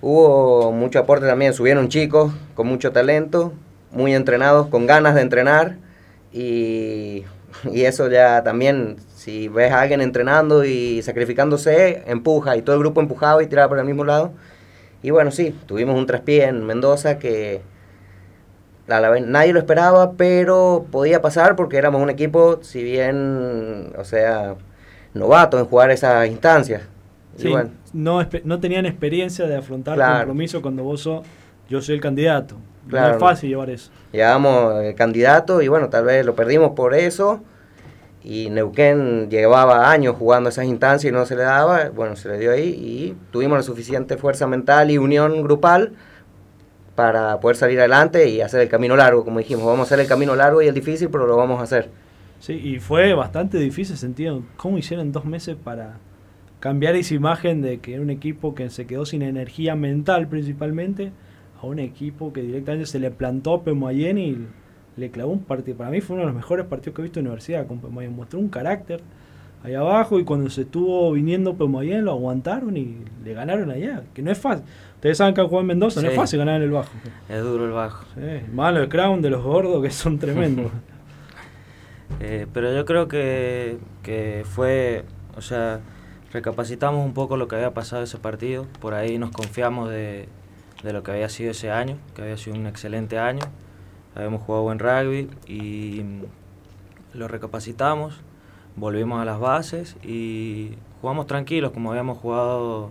hubo 0.00 0.72
mucho 0.72 0.98
aporte 0.98 1.28
también, 1.28 1.54
subieron 1.54 1.88
chicos 1.88 2.32
con 2.56 2.66
mucho 2.66 2.90
talento, 2.90 3.52
muy 3.92 4.16
entrenados, 4.16 4.66
con 4.66 4.84
ganas 4.86 5.14
de 5.14 5.20
entrenar 5.20 5.76
y, 6.32 7.22
y 7.72 7.82
eso 7.84 8.10
ya 8.10 8.42
también, 8.42 8.96
si 9.14 9.46
ves 9.46 9.70
a 9.70 9.82
alguien 9.82 10.00
entrenando 10.00 10.64
y 10.64 11.00
sacrificándose, 11.02 12.02
empuja 12.08 12.56
y 12.56 12.62
todo 12.62 12.74
el 12.74 12.82
grupo 12.82 13.00
empujaba 13.00 13.44
y 13.44 13.46
tiraba 13.46 13.68
para 13.68 13.82
el 13.82 13.86
mismo 13.86 14.04
lado. 14.04 14.32
Y 15.04 15.10
bueno, 15.10 15.30
sí, 15.30 15.54
tuvimos 15.66 15.96
un 15.96 16.06
traspié 16.06 16.46
en 16.46 16.66
Mendoza 16.66 17.20
que 17.20 17.60
la 18.86 19.08
vez 19.10 19.26
nadie 19.26 19.52
lo 19.52 19.58
esperaba, 19.58 20.12
pero 20.12 20.86
podía 20.90 21.20
pasar 21.20 21.56
porque 21.56 21.76
éramos 21.76 22.00
un 22.02 22.10
equipo, 22.10 22.58
si 22.62 22.82
bien, 22.82 23.92
o 23.98 24.04
sea, 24.04 24.54
novato 25.14 25.58
en 25.58 25.64
jugar 25.66 25.90
esas 25.90 26.26
instancias. 26.28 26.82
Sí, 27.36 27.48
bueno, 27.48 27.70
no, 27.92 28.26
no 28.44 28.60
tenían 28.60 28.86
experiencia 28.86 29.46
de 29.46 29.56
afrontar 29.56 29.96
Claro. 29.96 30.18
compromiso 30.18 30.62
cuando 30.62 30.82
vos 30.84 31.00
sos, 31.02 31.26
yo 31.68 31.80
soy 31.82 31.96
el 31.96 32.00
candidato. 32.00 32.54
No 32.84 32.90
Claro. 32.90 33.14
es 33.14 33.20
fácil 33.20 33.50
llevar 33.50 33.70
eso. 33.70 33.90
llevábamos 34.12 34.82
el 34.84 34.94
candidato 34.94 35.60
y 35.60 35.68
bueno, 35.68 35.88
tal 35.88 36.04
vez 36.04 36.24
lo 36.24 36.34
perdimos 36.36 36.70
por 36.70 36.94
eso. 36.94 37.40
Y 38.22 38.50
Neuquén 38.50 39.28
llevaba 39.30 39.90
años 39.90 40.16
jugando 40.18 40.48
esas 40.48 40.64
instancias 40.64 41.12
y 41.12 41.14
no 41.14 41.26
se 41.26 41.36
le 41.36 41.42
daba. 41.42 41.90
Bueno, 41.90 42.16
se 42.16 42.28
le 42.28 42.38
dio 42.38 42.50
ahí 42.52 42.68
y 42.70 43.16
tuvimos 43.30 43.56
la 43.58 43.62
suficiente 43.62 44.16
fuerza 44.16 44.46
mental 44.48 44.90
y 44.90 44.98
unión 44.98 45.42
grupal 45.42 45.92
para 46.96 47.38
poder 47.38 47.56
salir 47.56 47.78
adelante 47.78 48.28
y 48.28 48.40
hacer 48.40 48.62
el 48.62 48.68
camino 48.68 48.96
largo, 48.96 49.24
como 49.24 49.38
dijimos, 49.38 49.66
vamos 49.66 49.80
a 49.80 49.82
hacer 49.82 50.00
el 50.00 50.08
camino 50.08 50.34
largo 50.34 50.62
y 50.62 50.66
el 50.66 50.74
difícil, 50.74 51.08
pero 51.10 51.26
lo 51.26 51.36
vamos 51.36 51.60
a 51.60 51.64
hacer. 51.64 51.90
Sí, 52.40 52.54
y 52.54 52.80
fue 52.80 53.14
bastante 53.14 53.58
difícil 53.58 53.96
sentido. 53.96 54.42
¿Cómo 54.56 54.78
hicieron 54.78 55.12
dos 55.12 55.24
meses 55.24 55.56
para 55.62 55.98
cambiar 56.58 56.96
esa 56.96 57.14
imagen 57.14 57.62
de 57.62 57.78
que 57.78 57.94
era 57.94 58.02
un 58.02 58.10
equipo 58.10 58.54
que 58.54 58.70
se 58.70 58.86
quedó 58.86 59.06
sin 59.06 59.22
energía 59.22 59.76
mental 59.76 60.26
principalmente 60.26 61.12
a 61.60 61.66
un 61.66 61.78
equipo 61.78 62.32
que 62.32 62.42
directamente 62.42 62.86
se 62.86 62.98
le 62.98 63.10
plantó 63.10 63.54
a 63.54 63.62
Pemoyen 63.62 64.18
y 64.18 64.46
le 64.96 65.10
clavó 65.10 65.32
un 65.32 65.44
partido? 65.44 65.76
Para 65.76 65.90
mí 65.90 66.00
fue 66.00 66.14
uno 66.14 66.22
de 66.22 66.32
los 66.32 66.36
mejores 66.36 66.66
partidos 66.66 66.96
que 66.96 67.02
he 67.02 67.04
visto 67.04 67.20
en 67.20 67.26
la 67.26 67.30
universidad 67.30 67.66
con 67.66 67.80
Pemoyen. 67.80 68.16
Mostró 68.16 68.40
un 68.40 68.48
carácter 68.48 69.02
ahí 69.66 69.74
abajo 69.74 70.20
y 70.20 70.24
cuando 70.24 70.48
se 70.48 70.62
estuvo 70.62 71.10
viniendo 71.12 71.56
Pemoyen 71.56 72.04
lo 72.04 72.12
aguantaron 72.12 72.76
y 72.76 72.98
le 73.24 73.34
ganaron 73.34 73.70
allá, 73.70 74.04
que 74.14 74.22
no 74.22 74.30
es 74.30 74.38
fácil. 74.38 74.64
Ustedes 74.94 75.18
saben 75.18 75.34
que 75.34 75.40
a 75.40 75.44
Juan 75.44 75.66
Mendoza 75.66 76.00
no 76.00 76.08
es 76.08 76.14
fácil 76.14 76.38
ganar 76.38 76.56
en 76.56 76.62
el 76.62 76.70
bajo. 76.70 76.90
Es 77.28 77.42
duro 77.42 77.64
el 77.64 77.72
bajo. 77.72 78.04
Sí, 78.14 78.46
malo 78.52 78.80
el 78.80 78.88
crown 78.88 79.20
de 79.22 79.30
los 79.30 79.42
gordos 79.42 79.82
que 79.82 79.90
son 79.90 80.18
tremendos. 80.18 80.70
Eh, 82.20 82.46
pero 82.54 82.72
yo 82.72 82.84
creo 82.84 83.08
que, 83.08 83.78
que 84.04 84.44
fue, 84.48 85.04
o 85.36 85.40
sea, 85.40 85.80
recapacitamos 86.32 87.04
un 87.04 87.14
poco 87.14 87.36
lo 87.36 87.48
que 87.48 87.56
había 87.56 87.74
pasado 87.74 88.04
ese 88.04 88.16
partido, 88.16 88.68
por 88.80 88.94
ahí 88.94 89.18
nos 89.18 89.32
confiamos 89.32 89.90
de, 89.90 90.28
de 90.84 90.92
lo 90.92 91.02
que 91.02 91.10
había 91.10 91.28
sido 91.28 91.50
ese 91.50 91.72
año, 91.72 91.98
que 92.14 92.22
había 92.22 92.36
sido 92.36 92.54
un 92.56 92.68
excelente 92.68 93.18
año, 93.18 93.42
habíamos 94.14 94.40
jugado 94.42 94.62
buen 94.62 94.78
rugby 94.78 95.28
y 95.48 96.04
lo 97.12 97.26
recapacitamos, 97.26 98.20
volvimos 98.76 99.20
a 99.20 99.24
las 99.24 99.40
bases 99.40 99.96
y 100.02 100.72
jugamos 101.00 101.26
tranquilos 101.26 101.72
como 101.72 101.90
habíamos 101.90 102.18
jugado 102.18 102.90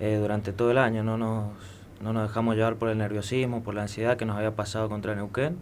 eh, 0.00 0.18
durante 0.20 0.52
todo 0.52 0.70
el 0.70 0.78
año, 0.78 1.02
no 1.02 1.16
nos, 1.16 1.46
no 2.02 2.12
nos 2.12 2.28
dejamos 2.28 2.56
llevar 2.56 2.76
por 2.76 2.88
el 2.88 2.98
nerviosismo, 2.98 3.62
por 3.62 3.74
la 3.74 3.82
ansiedad 3.82 4.16
que 4.16 4.24
nos 4.24 4.36
había 4.36 4.54
pasado 4.54 4.88
contra 4.88 5.14
Neuquén 5.14 5.56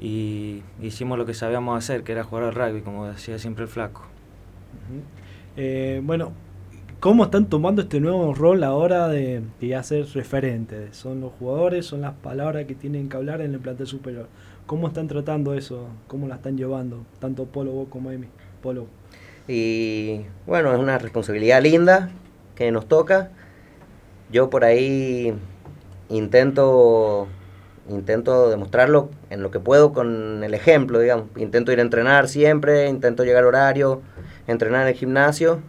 y 0.00 0.62
hicimos 0.82 1.16
lo 1.18 1.24
que 1.24 1.34
sabíamos 1.34 1.78
hacer, 1.78 2.02
que 2.02 2.12
era 2.12 2.24
jugar 2.24 2.44
al 2.44 2.54
rugby, 2.54 2.82
como 2.82 3.06
decía 3.06 3.38
siempre 3.38 3.64
el 3.64 3.70
flaco. 3.70 4.02
Eh, 5.56 6.02
bueno, 6.04 6.32
¿cómo 7.00 7.24
están 7.24 7.46
tomando 7.46 7.82
este 7.82 8.00
nuevo 8.00 8.34
rol 8.34 8.64
ahora 8.64 9.08
de, 9.08 9.42
de 9.60 9.66
ya 9.66 9.82
ser 9.82 10.06
referentes? 10.12 10.96
¿Son 10.96 11.20
los 11.20 11.32
jugadores? 11.34 11.86
¿Son 11.86 12.00
las 12.00 12.14
palabras 12.14 12.66
que 12.66 12.74
tienen 12.74 13.08
que 13.08 13.16
hablar 13.16 13.40
en 13.40 13.54
el 13.54 13.60
plantel 13.60 13.86
superior? 13.86 14.28
¿Cómo 14.66 14.88
están 14.88 15.08
tratando 15.08 15.52
eso? 15.52 15.88
¿Cómo 16.06 16.26
la 16.26 16.36
están 16.36 16.56
llevando? 16.56 17.04
Tanto 17.18 17.44
Polo, 17.44 17.72
vos 17.72 17.88
como 17.90 18.10
Emi. 18.10 18.28
Polo. 18.62 18.86
Y 19.46 20.22
bueno, 20.46 20.72
es 20.72 20.78
una 20.78 20.96
responsabilidad 20.96 21.62
linda 21.62 22.10
que 22.54 22.70
nos 22.70 22.88
toca. 22.88 23.30
Yo 24.30 24.48
por 24.48 24.64
ahí 24.64 25.34
intento 26.08 27.28
intento 27.90 28.48
demostrarlo 28.48 29.10
en 29.28 29.42
lo 29.42 29.50
que 29.50 29.60
puedo 29.60 29.92
con 29.92 30.42
el 30.42 30.54
ejemplo, 30.54 30.98
digamos. 30.98 31.26
Intento 31.36 31.70
ir 31.70 31.80
a 31.80 31.82
entrenar 31.82 32.28
siempre, 32.28 32.88
intento 32.88 33.24
llegar 33.24 33.44
a 33.44 33.48
horario, 33.48 34.00
entrenar 34.46 34.82
en 34.82 34.88
el 34.88 34.94
gimnasio. 34.94 35.60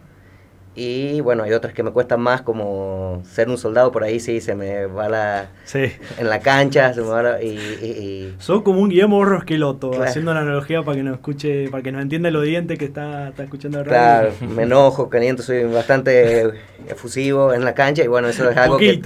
Y 0.78 1.22
bueno, 1.22 1.42
hay 1.42 1.52
otras 1.52 1.72
que 1.72 1.82
me 1.82 1.90
cuestan 1.90 2.20
más, 2.20 2.42
como 2.42 3.22
ser 3.24 3.48
un 3.48 3.56
soldado 3.56 3.90
por 3.90 4.04
ahí, 4.04 4.20
sí, 4.20 4.42
se 4.42 4.54
me 4.54 4.84
va 4.84 5.08
la... 5.08 5.48
Sí. 5.64 5.84
En 6.18 6.28
la 6.28 6.40
cancha, 6.40 6.92
se 6.92 7.00
me 7.00 7.06
va 7.08 7.22
la... 7.22 7.42
Y, 7.42 7.48
y- 7.48 7.86
y- 7.86 8.34
Son 8.38 8.60
como 8.62 8.80
un 8.82 8.90
Guillermo 8.90 9.16
Borro 9.16 9.38
Esqueloto, 9.38 9.88
Claro. 9.92 10.04
haciendo 10.04 10.32
una 10.32 10.40
analogía 10.42 10.82
para 10.82 10.98
que 10.98 11.02
nos 11.02 11.14
escuche, 11.14 11.70
para 11.70 11.82
que 11.82 11.92
nos 11.92 12.02
entienda 12.02 12.28
el 12.28 12.36
oyente 12.36 12.76
que 12.76 12.84
está, 12.84 13.28
está 13.30 13.44
escuchando 13.44 13.80
el 13.80 13.86
Claro, 13.86 14.28
radio. 14.38 14.54
me 14.54 14.64
enojo, 14.64 15.08
caliento, 15.08 15.42
soy 15.42 15.64
bastante 15.64 16.50
efusivo 16.88 17.54
en 17.54 17.64
la 17.64 17.74
cancha 17.74 18.04
y 18.04 18.08
bueno, 18.08 18.28
eso 18.28 18.48
es 18.50 18.56
algo 18.58 18.76
que, 18.76 19.00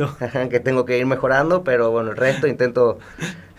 que 0.51 0.59
tengo 0.61 0.85
que 0.85 0.99
ir 0.99 1.07
mejorando, 1.07 1.63
pero 1.63 1.93
bueno, 1.93 2.11
el 2.11 2.17
resto 2.17 2.49
intento 2.49 2.99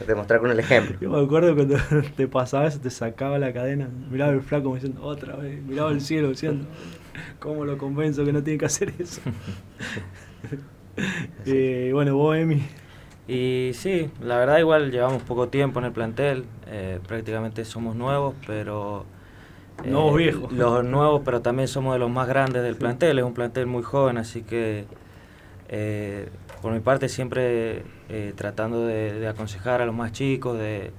demostrar 0.05 0.41
con 0.41 0.51
el 0.51 0.59
ejemplo. 0.59 0.97
Yo 0.99 1.09
me 1.09 1.23
acuerdo 1.23 1.55
cuando 1.55 1.77
te 2.17 2.27
pasaba 2.27 2.65
eso, 2.67 2.79
te 2.81 2.89
sacaba 2.89 3.39
la 3.39 3.53
cadena, 3.53 3.87
miraba 4.11 4.31
el 4.33 4.41
flaco 4.41 4.73
diciendo 4.75 5.01
otra 5.03 5.35
vez, 5.37 5.61
miraba 5.63 5.91
el 5.91 6.01
cielo 6.01 6.29
diciendo, 6.29 6.65
¿cómo 7.39 7.65
lo 7.65 7.77
convenzo 7.77 8.25
que 8.25 8.33
no 8.33 8.43
tiene 8.43 8.59
que 8.59 8.65
hacer 8.65 8.93
eso? 8.99 9.21
Eh, 11.45 11.91
bueno, 11.93 12.15
vos, 12.15 12.35
Emi. 12.37 12.63
Y 13.27 13.71
sí, 13.75 14.11
la 14.21 14.37
verdad 14.37 14.59
igual 14.59 14.91
llevamos 14.91 15.23
poco 15.23 15.49
tiempo 15.49 15.79
en 15.79 15.85
el 15.85 15.91
plantel, 15.93 16.45
eh, 16.67 16.99
prácticamente 17.07 17.65
somos 17.65 17.95
nuevos, 17.95 18.35
pero... 18.45 19.05
eh, 19.83 19.89
Nuevos 19.89 20.15
viejos. 20.17 20.51
Los 20.57 20.83
nuevos, 20.85 21.21
pero 21.25 21.41
también 21.41 21.67
somos 21.67 21.93
de 21.93 21.99
los 21.99 22.09
más 22.11 22.27
grandes 22.27 22.63
del 22.63 22.77
plantel, 22.77 23.19
es 23.19 23.25
un 23.25 23.33
plantel 23.33 23.67
muy 23.67 23.83
joven, 23.83 24.17
así 24.17 24.43
que 24.43 24.87
eh, 25.69 26.29
por 26.61 26.73
mi 26.73 26.79
parte 26.81 27.09
siempre 27.09 27.85
eh, 28.09 28.33
tratando 28.35 28.85
de, 28.85 29.13
de 29.19 29.27
aconsejar 29.27 29.81
a 29.81 29.85
los 29.85 29.95
más 29.95 30.11
chicos, 30.13 30.57
de, 30.59 30.91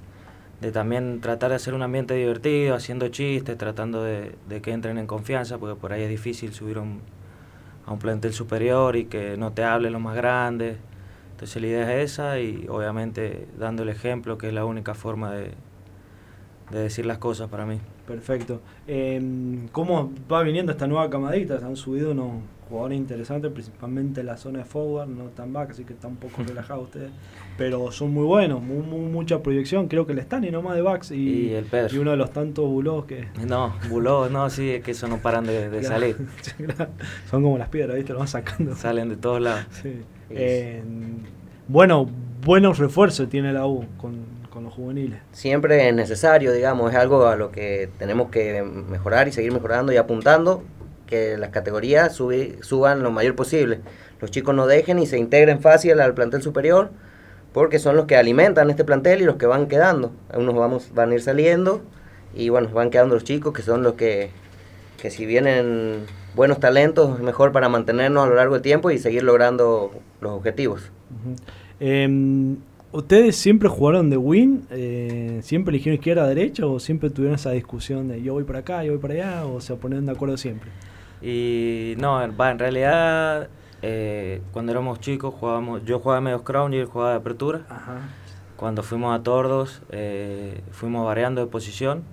de 0.63 0.71
también 0.71 1.19
tratar 1.19 1.49
de 1.49 1.57
hacer 1.57 1.73
un 1.73 1.81
ambiente 1.81 2.13
divertido, 2.13 2.73
haciendo 2.73 3.09
chistes, 3.09 3.57
tratando 3.57 4.01
de, 4.01 4.33
que 4.61 4.71
entren 4.71 4.97
en 4.97 5.07
confianza, 5.07 5.57
porque 5.57 5.79
por 5.79 5.91
ahí 5.91 6.03
es 6.03 6.09
difícil 6.09 6.53
subir 6.53 6.79
un, 6.79 7.01
a 7.85 7.91
un 7.91 7.99
plantel 7.99 8.31
superior 8.31 8.95
y 8.95 9.05
que 9.05 9.35
no 9.35 9.51
te 9.51 9.65
hablen 9.65 9.91
los 9.91 10.01
más 10.01 10.15
grandes. 10.15 10.77
Entonces 11.31 11.61
la 11.61 11.67
idea 11.67 12.01
es 12.01 12.13
esa 12.13 12.39
y 12.39 12.65
obviamente 12.69 13.45
dando 13.59 13.83
el 13.83 13.89
ejemplo, 13.89 14.37
que 14.37 14.47
es 14.47 14.53
la 14.53 14.63
única 14.63 14.93
forma 14.93 15.33
de, 15.33 15.51
de 16.71 16.79
decir 16.79 17.05
las 17.05 17.17
cosas 17.17 17.49
para 17.49 17.65
mí. 17.65 17.81
Perfecto. 18.07 18.61
Eh, 18.87 19.21
¿Cómo 19.71 20.11
va 20.31 20.43
viniendo 20.43 20.71
esta 20.71 20.87
nueva 20.87 21.09
camadita? 21.09 21.59
Se 21.59 21.65
han 21.65 21.75
subido 21.77 22.11
unos 22.11 22.31
jugadores 22.69 22.97
interesantes, 22.97 23.51
principalmente 23.51 24.21
en 24.21 24.25
la 24.27 24.35
zona 24.37 24.59
de 24.59 24.65
forward, 24.65 25.07
no 25.07 25.25
tan 25.25 25.53
back, 25.53 25.71
así 25.71 25.83
que 25.85 25.93
están 25.93 26.11
un 26.11 26.17
poco 26.17 26.43
relajados 26.47 26.85
ustedes. 26.85 27.11
Pero 27.57 27.91
son 27.91 28.11
muy 28.13 28.25
buenos, 28.25 28.61
mu- 28.61 28.83
mu- 28.83 29.09
mucha 29.09 29.41
proyección. 29.43 29.87
Creo 29.87 30.05
que 30.05 30.13
el 30.13 30.19
Stani 30.19 30.49
nomás 30.51 30.75
de 30.75 30.81
backs 30.81 31.11
y, 31.11 31.15
Y 31.15 31.53
el 31.53 31.67
y 31.91 31.97
uno 31.97 32.11
de 32.11 32.17
los 32.17 32.31
tantos 32.31 32.65
bulos 32.67 33.05
que 33.05 33.27
No, 33.47 33.73
Buló, 33.89 34.29
no, 34.29 34.49
sí, 34.49 34.69
es 34.71 34.83
que 34.83 34.91
eso 34.91 35.07
no 35.07 35.17
paran 35.19 35.45
de, 35.45 35.69
de 35.69 35.79
Claro. 35.79 35.95
salir. 35.95 36.17
Son 37.29 37.41
como 37.43 37.57
las 37.57 37.69
piedras, 37.69 37.95
¿viste? 37.95 38.11
Lo 38.13 38.19
van 38.19 38.27
sacando. 38.27 38.75
Salen 38.75 39.09
de 39.09 39.15
todos 39.17 39.39
lados. 39.41 39.65
Sí. 39.81 39.93
Eh, 40.29 40.83
bueno, 41.67 42.09
buenos 42.43 42.79
refuerzos 42.79 43.29
tiene 43.29 43.53
la 43.53 43.65
U 43.67 43.85
con, 43.97 44.15
con 44.53 44.65
los 44.65 44.73
juveniles. 44.73 45.19
Siempre 45.31 45.89
es 45.89 45.95
necesario, 45.95 46.53
digamos, 46.53 46.91
es 46.91 46.97
algo 46.97 47.25
a 47.25 47.35
lo 47.35 47.51
que 47.51 47.89
tenemos 47.97 48.29
que 48.29 48.61
mejorar 48.61 49.27
y 49.27 49.31
seguir 49.31 49.51
mejorando 49.51 49.91
y 49.91 49.97
apuntando 49.97 50.63
que 51.07 51.37
las 51.39 51.49
categorías 51.49 52.13
suban 52.13 53.01
lo 53.01 53.09
mayor 53.09 53.35
posible. 53.35 53.79
Los 54.21 54.29
chicos 54.29 54.53
no 54.53 54.67
dejen 54.67 54.99
y 54.99 55.07
se 55.07 55.17
integren 55.17 55.59
fácil 55.59 55.99
al 55.99 56.13
plantel 56.13 56.43
superior 56.43 56.91
porque 57.51 57.79
son 57.79 57.95
los 57.95 58.05
que 58.05 58.15
alimentan 58.15 58.69
este 58.69 58.85
plantel 58.85 59.23
y 59.23 59.25
los 59.25 59.37
que 59.37 59.47
van 59.47 59.67
quedando. 59.67 60.11
Unos 60.35 60.53
vamos, 60.53 60.91
van 60.93 61.09
a 61.11 61.15
ir 61.15 61.21
saliendo 61.23 61.81
y 62.35 62.49
bueno, 62.49 62.69
van 62.69 62.91
quedando 62.91 63.15
los 63.15 63.23
chicos 63.23 63.53
que 63.53 63.63
son 63.63 63.81
los 63.81 63.93
que, 63.93 64.29
que 65.01 65.09
si 65.09 65.25
vienen 65.25 66.05
buenos 66.35 66.59
talentos 66.59 67.17
es 67.17 67.23
mejor 67.23 67.51
para 67.51 67.69
mantenernos 67.69 68.25
a 68.25 68.29
lo 68.29 68.35
largo 68.35 68.53
del 68.53 68.61
tiempo 68.61 68.91
y 68.91 68.99
seguir 68.99 69.23
logrando 69.23 69.91
los 70.21 70.31
objetivos. 70.31 70.91
Eh, 71.79 72.55
¿Ustedes 72.93 73.35
siempre 73.37 73.69
jugaron 73.69 74.11
de 74.11 74.17
win? 74.17 74.67
Eh, 74.69 75.39
¿Siempre 75.41 75.71
eligieron 75.71 75.95
izquierda, 75.95 76.27
derecha? 76.27 76.67
¿O 76.67 76.79
siempre 76.79 77.09
tuvieron 77.09 77.33
esa 77.33 77.49
discusión 77.49 78.07
de 78.07 78.21
yo 78.21 78.33
voy 78.33 78.43
para 78.43 78.59
acá, 78.59 78.83
yo 78.83 78.91
voy 78.91 79.01
para 79.01 79.13
allá? 79.15 79.45
¿O 79.47 79.59
se 79.61 79.73
ponen 79.75 80.05
de 80.05 80.11
acuerdo 80.11 80.37
siempre? 80.37 80.69
Y 81.19 81.95
no, 81.97 82.21
va, 82.39 82.51
en 82.51 82.59
realidad 82.59 83.49
eh, 83.81 84.43
cuando 84.51 84.73
éramos 84.73 84.99
chicos 84.99 85.33
jugábamos, 85.33 85.83
yo 85.85 85.97
jugaba 85.97 86.21
medio 86.21 86.43
crown 86.43 86.71
y 86.71 86.77
él 86.77 86.85
jugaba 86.85 87.13
de 87.13 87.17
apertura. 87.17 87.65
Ajá. 87.67 88.09
Cuando 88.57 88.83
fuimos 88.83 89.19
a 89.19 89.23
Tordos 89.23 89.81
eh, 89.89 90.61
fuimos 90.69 91.03
variando 91.03 91.41
de 91.41 91.47
posición 91.47 92.03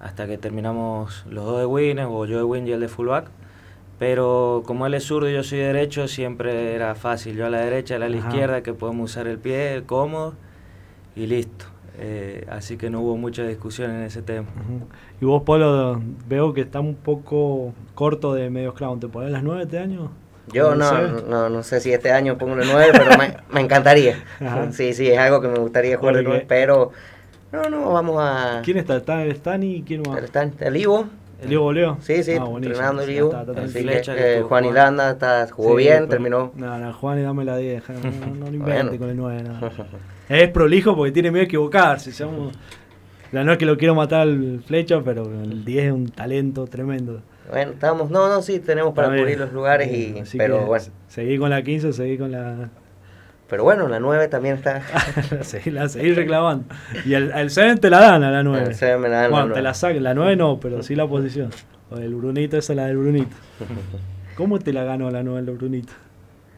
hasta 0.00 0.26
que 0.26 0.38
terminamos 0.38 1.26
los 1.28 1.44
dos 1.44 1.58
de 1.58 1.66
win, 1.66 1.98
o 1.98 2.24
yo 2.24 2.38
de 2.38 2.44
win 2.44 2.66
y 2.66 2.72
él 2.72 2.80
de 2.80 2.88
fullback. 2.88 3.30
Pero 4.00 4.62
como 4.66 4.86
él 4.86 4.94
es 4.94 5.04
zurdo 5.04 5.28
y 5.28 5.34
yo 5.34 5.42
soy 5.44 5.58
derecho, 5.58 6.08
siempre 6.08 6.74
era 6.74 6.94
fácil. 6.94 7.36
Yo 7.36 7.44
a 7.46 7.50
la 7.50 7.60
derecha, 7.60 7.96
él 7.96 8.02
a 8.02 8.08
la 8.08 8.18
Ajá. 8.18 8.28
izquierda, 8.28 8.62
que 8.62 8.72
podemos 8.72 9.10
usar 9.10 9.28
el 9.28 9.38
pie 9.38 9.82
cómodo 9.86 10.34
y 11.14 11.26
listo. 11.26 11.66
Eh, 11.98 12.46
así 12.50 12.78
que 12.78 12.88
no 12.88 13.02
hubo 13.02 13.18
mucha 13.18 13.42
discusión 13.42 13.90
en 13.90 14.02
ese 14.04 14.22
tema. 14.22 14.48
Y 15.20 15.26
vos, 15.26 15.42
Polo, 15.42 16.00
veo 16.26 16.54
que 16.54 16.62
está 16.62 16.80
un 16.80 16.94
poco 16.94 17.74
corto 17.94 18.32
de 18.32 18.48
medios 18.48 18.72
crown. 18.72 18.98
¿Te 19.00 19.06
pones 19.08 19.30
las 19.30 19.42
nueve 19.42 19.64
este 19.64 19.78
año? 19.78 20.10
Yo 20.50 20.70
¿Cómo 20.70 20.76
no, 20.76 21.20
no, 21.28 21.48
no 21.50 21.62
sé 21.62 21.78
si 21.80 21.92
este 21.92 22.10
año 22.10 22.38
pongo 22.38 22.54
el 22.54 22.66
9, 22.72 22.92
pero 22.92 23.18
me, 23.18 23.36
me 23.52 23.60
encantaría. 23.60 24.24
Ajá. 24.40 24.72
Sí, 24.72 24.94
sí, 24.94 25.08
es 25.08 25.18
algo 25.18 25.42
que 25.42 25.48
me 25.48 25.58
gustaría 25.58 25.98
jugar 25.98 26.16
de 26.16 26.22
Porque- 26.22 26.46
9, 26.46 26.46
pero 26.48 26.90
no, 27.52 27.68
no, 27.68 27.92
vamos 27.92 28.16
a... 28.18 28.62
¿Quién 28.64 28.78
está? 28.78 28.96
¿Está 28.96 29.22
el 29.22 29.32
Stani 29.36 29.76
y 29.76 29.82
quién 29.82 30.02
más? 30.08 30.22
¿Está 30.24 30.42
el 30.60 30.76
Ivo? 30.78 31.04
¿El 31.42 31.48
Diego 31.48 31.64
Boleo? 31.64 31.98
Sí, 32.00 32.22
sí, 32.22 32.32
Ah, 32.40 32.44
entrenando 32.54 33.02
el 33.02 33.08
Ya 33.08 33.14
Ivo. 33.14 33.28
está, 33.28 33.40
está 33.40 33.52
tranquilo. 33.54 33.78
Así 33.78 33.88
Flecha 33.88 34.14
que, 34.16 34.38
eh, 34.38 34.42
Juan. 34.42 34.64
Irlanda 34.66 35.10
está, 35.10 35.48
jugó 35.50 35.70
Sí, 35.70 35.84
bien, 35.84 36.08
terminó. 36.08 36.52
No, 36.54 36.78
no, 36.78 36.92
Juan 36.92 37.18
y 37.18 37.22
dame 37.22 37.44
la 37.44 37.56
10. 37.56 37.88
No, 37.88 37.94
no, 37.94 38.34
no 38.36 38.46
lo 38.50 38.52
invente 38.56 38.82
Bueno. 38.82 38.98
con 38.98 39.10
el 39.10 39.16
9. 39.16 39.42
no. 39.42 39.70
Es 40.28 40.48
prolijo 40.50 40.94
porque 40.94 41.10
tiene 41.12 41.30
miedo 41.32 41.42
a 41.42 41.46
equivocarse. 41.46 42.12
La 43.32 43.42
no 43.44 43.52
es 43.52 43.58
que 43.58 43.66
lo 43.66 43.76
quiero 43.76 43.94
matar 43.96 44.20
al 44.22 44.62
flecha, 44.64 45.00
pero 45.04 45.24
el 45.24 45.64
10 45.64 45.86
es 45.86 45.92
un 45.92 46.08
talento 46.08 46.66
tremendo. 46.66 47.20
Bueno, 47.50 47.72
estamos, 47.72 48.10
no, 48.10 48.28
no, 48.28 48.40
sí, 48.42 48.60
tenemos 48.60 48.94
para 48.94 49.08
Está 49.08 49.18
cubrir 49.20 49.38
los 49.40 49.52
lugares, 49.52 49.90
y, 49.92 50.18
Así 50.20 50.38
pero 50.38 50.66
bueno. 50.66 50.84
Seguí 51.08 51.36
con 51.36 51.50
la 51.50 51.62
15, 51.62 51.92
seguí 51.92 52.16
con 52.16 52.30
la. 52.30 52.70
Pero 53.50 53.64
bueno, 53.64 53.88
la 53.88 53.98
9 53.98 54.28
también 54.28 54.54
está. 54.54 54.80
seguí, 55.42 55.72
la 55.72 55.88
seguí 55.88 56.14
reclamando. 56.14 56.72
Y 57.04 57.14
el, 57.14 57.32
el 57.32 57.50
7 57.50 57.80
te 57.80 57.90
la 57.90 57.98
dan 58.00 58.22
a 58.22 58.30
la 58.30 58.44
9. 58.44 58.68
El 58.68 58.74
7 58.76 58.96
me 58.96 59.08
la 59.08 59.16
dan 59.16 59.24
a 59.24 59.28
la 59.28 59.30
bueno, 59.30 59.46
9. 59.46 59.54
te 59.54 59.62
la 59.62 59.74
sacan. 59.74 60.02
La 60.04 60.14
9 60.14 60.36
no, 60.36 60.60
pero 60.60 60.84
sí 60.84 60.94
la 60.94 61.08
posición. 61.08 61.50
O 61.90 61.96
el 61.96 62.14
Brunito, 62.14 62.56
esa 62.56 62.72
es 62.72 62.76
la 62.76 62.86
del 62.86 62.98
Brunito. 62.98 63.34
¿Cómo 64.36 64.60
te 64.60 64.72
la 64.72 64.84
ganó 64.84 65.10
la 65.10 65.24
9 65.24 65.50
el 65.50 65.56
Brunito? 65.56 65.92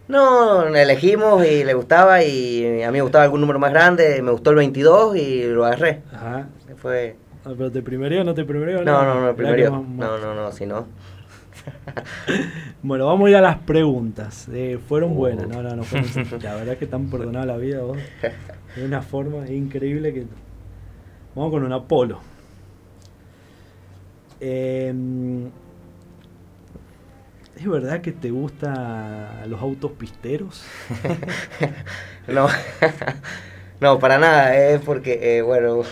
No, 0.09 0.67
elegimos 0.67 1.47
y 1.47 1.65
le 1.65 1.73
gustaba 1.73 2.23
y 2.23 2.83
a 2.83 2.89
mí 2.89 2.99
me 2.99 3.03
gustaba 3.03 3.25
algún 3.25 3.41
número 3.41 3.59
más 3.59 3.73
grande, 3.73 4.21
me 4.21 4.31
gustó 4.31 4.51
el 4.51 4.57
22 4.57 5.17
y 5.17 5.45
lo 5.45 5.65
agarré. 5.65 6.03
Ajá. 6.13 6.49
Fue... 6.77 7.17
Ah, 7.45 7.53
¿Pero 7.57 7.73
te 7.73 7.83
primereo 7.83 8.21
o 8.21 8.25
no 8.25 8.35
te 8.35 8.45
primereo? 8.45 8.85
No, 8.85 9.03
no, 9.05 9.21
no, 9.21 9.31
el 9.31 9.35
primero. 9.35 9.85
No, 9.97 10.19
no, 10.19 10.35
no, 10.35 10.53
si 10.53 10.67
no. 10.67 10.87
Bueno, 12.83 13.07
vamos 13.07 13.27
a 13.27 13.31
ir 13.31 13.37
a 13.37 13.41
las 13.41 13.59
preguntas. 13.59 14.49
Eh, 14.53 14.79
fueron 14.89 15.13
Oh. 15.13 15.15
buenas, 15.15 15.47
no, 15.49 15.63
no, 15.63 15.77
no 15.77 15.85
fueron. 15.85 16.09
La 16.43 16.55
verdad 16.55 16.75
es 16.75 16.79
que 16.79 16.87
tan 16.87 17.09
perdonada 17.11 17.47
la 17.47 17.57
vida 17.57 17.81
vos. 17.83 17.97
De 18.77 18.85
una 18.85 19.03
forma 19.03 19.49
increíble 19.49 20.13
que. 20.13 20.27
Vamos 21.35 21.53
con 21.53 21.63
un 21.65 21.73
Apolo. 21.73 22.19
Eh, 24.41 24.93
¿Es 27.57 27.69
verdad 27.69 28.01
que 28.01 28.11
te 28.13 28.31
gustan 28.31 29.49
los 29.49 29.61
autos 29.61 29.93
pisteros? 29.93 30.65
No, 32.29 32.47
no, 33.81 33.99
para 33.99 34.17
nada, 34.17 34.57
es 34.57 34.81
porque, 34.81 35.39
eh, 35.39 35.43
bueno, 35.43 35.83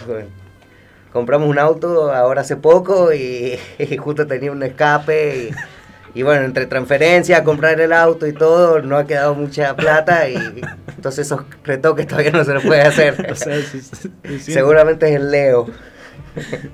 compramos 1.12 1.48
un 1.48 1.58
auto 1.58 2.12
ahora 2.12 2.42
hace 2.42 2.56
poco 2.56 3.12
y, 3.12 3.58
y 3.78 3.96
justo 3.98 4.26
tenía 4.26 4.52
un 4.52 4.62
escape 4.62 5.50
y, 6.14 6.18
y 6.18 6.22
bueno, 6.22 6.44
entre 6.44 6.66
transferencia, 6.66 7.44
comprar 7.44 7.80
el 7.80 7.92
auto 7.92 8.26
y 8.26 8.32
todo, 8.32 8.82
no 8.82 8.96
ha 8.96 9.06
quedado 9.06 9.34
mucha 9.34 9.76
plata 9.76 10.28
y 10.28 10.36
entonces 10.96 11.26
esos 11.26 11.42
retoques 11.64 12.06
todavía 12.06 12.32
no 12.32 12.44
se 12.44 12.54
los 12.54 12.64
puede 12.64 12.82
hacer. 12.82 13.26
O 13.30 13.34
sea, 13.34 13.56
Seguramente 14.40 15.08
es 15.08 15.16
el 15.16 15.30
Leo. 15.30 15.66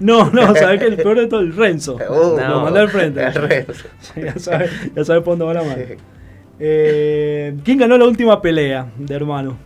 No, 0.00 0.30
no, 0.30 0.54
sabes 0.54 0.80
que 0.80 0.86
el 0.86 0.96
peor 0.96 1.18
de 1.18 1.26
todo 1.28 1.40
el 1.40 1.54
Renzo. 1.56 1.96
Uh, 2.08 2.38
Lo 2.38 2.60
mandé 2.60 2.80
al 2.80 2.88
frente. 2.88 3.22
el 3.22 3.34
Renzo. 3.34 3.84
ya 4.16 4.38
sabes 4.38 4.70
ya 4.94 5.04
sabe 5.04 5.20
por 5.20 5.38
dónde 5.38 5.44
va 5.44 5.54
la 5.54 5.68
mano. 5.68 5.82
Eh, 6.58 7.54
¿Quién 7.64 7.78
ganó 7.78 7.98
la 7.98 8.06
última 8.06 8.40
pelea 8.40 8.86
de 8.96 9.14
hermano? 9.14 9.58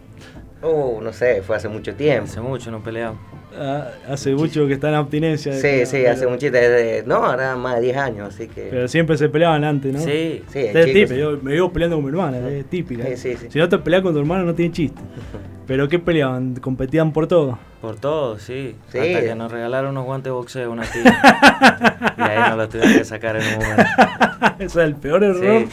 Uh, 0.62 1.00
no 1.00 1.12
sé, 1.12 1.42
fue 1.42 1.56
hace 1.56 1.68
mucho 1.68 1.94
tiempo. 1.94 2.24
Hace 2.24 2.40
mucho 2.40 2.70
no 2.70 2.82
peleamos. 2.82 3.20
Ah, 3.56 3.88
hace 4.08 4.34
mucho 4.34 4.66
que 4.66 4.74
está 4.74 4.88
en 4.88 4.94
abstinencia. 4.94 5.52
Sí, 5.54 5.84
sí, 5.86 5.98
pero- 6.02 6.10
hace 6.12 6.26
muchito, 6.26 6.52
desde, 6.52 7.02
no, 7.06 7.16
ahora 7.16 7.56
más 7.56 7.76
de 7.76 7.80
10 7.82 7.96
años, 7.96 8.34
así 8.34 8.46
que... 8.48 8.68
Pero 8.70 8.88
siempre 8.88 9.16
se 9.16 9.28
peleaban 9.28 9.64
antes, 9.64 9.92
¿no? 9.92 10.00
Sí, 10.00 10.42
Sí, 10.52 10.58
Es 10.60 10.86
típico, 10.86 11.14
yo 11.14 11.38
me 11.42 11.52
vivo 11.52 11.72
peleando 11.72 11.96
con 11.96 12.04
mi 12.04 12.10
hermana, 12.10 12.48
es 12.48 12.64
típica. 12.66 13.04
Sí, 13.06 13.16
sí, 13.16 13.36
sí. 13.36 13.46
Si 13.50 13.58
no 13.58 13.68
te 13.68 13.78
peleas 13.78 14.02
con 14.02 14.12
tu 14.12 14.20
hermano 14.20 14.44
no 14.44 14.54
tiene 14.54 14.72
chiste. 14.72 15.00
¿Pero 15.66 15.88
qué 15.88 15.98
peleaban? 15.98 16.54
¿Competían 16.56 17.12
por 17.12 17.26
todo? 17.26 17.58
por 17.80 17.96
todo, 17.98 18.38
sí. 18.38 18.76
Sí. 18.90 18.98
Hasta 18.98 19.20
que 19.22 19.34
nos 19.34 19.50
regalaron 19.50 19.92
unos 19.92 20.04
guantes 20.04 20.24
de 20.24 20.30
boxeo, 20.32 20.70
una 20.70 20.82
tía. 20.82 21.02
y 22.18 22.20
ahí 22.20 22.38
nos 22.50 22.56
los 22.58 22.68
tuvieron 22.68 22.92
que 22.92 23.04
sacar 23.04 23.36
en 23.36 23.42
un 23.46 23.54
momento. 23.54 23.82
Ese 24.58 24.64
es 24.64 24.76
el 24.76 24.96
peor 24.96 25.24
error. 25.24 25.64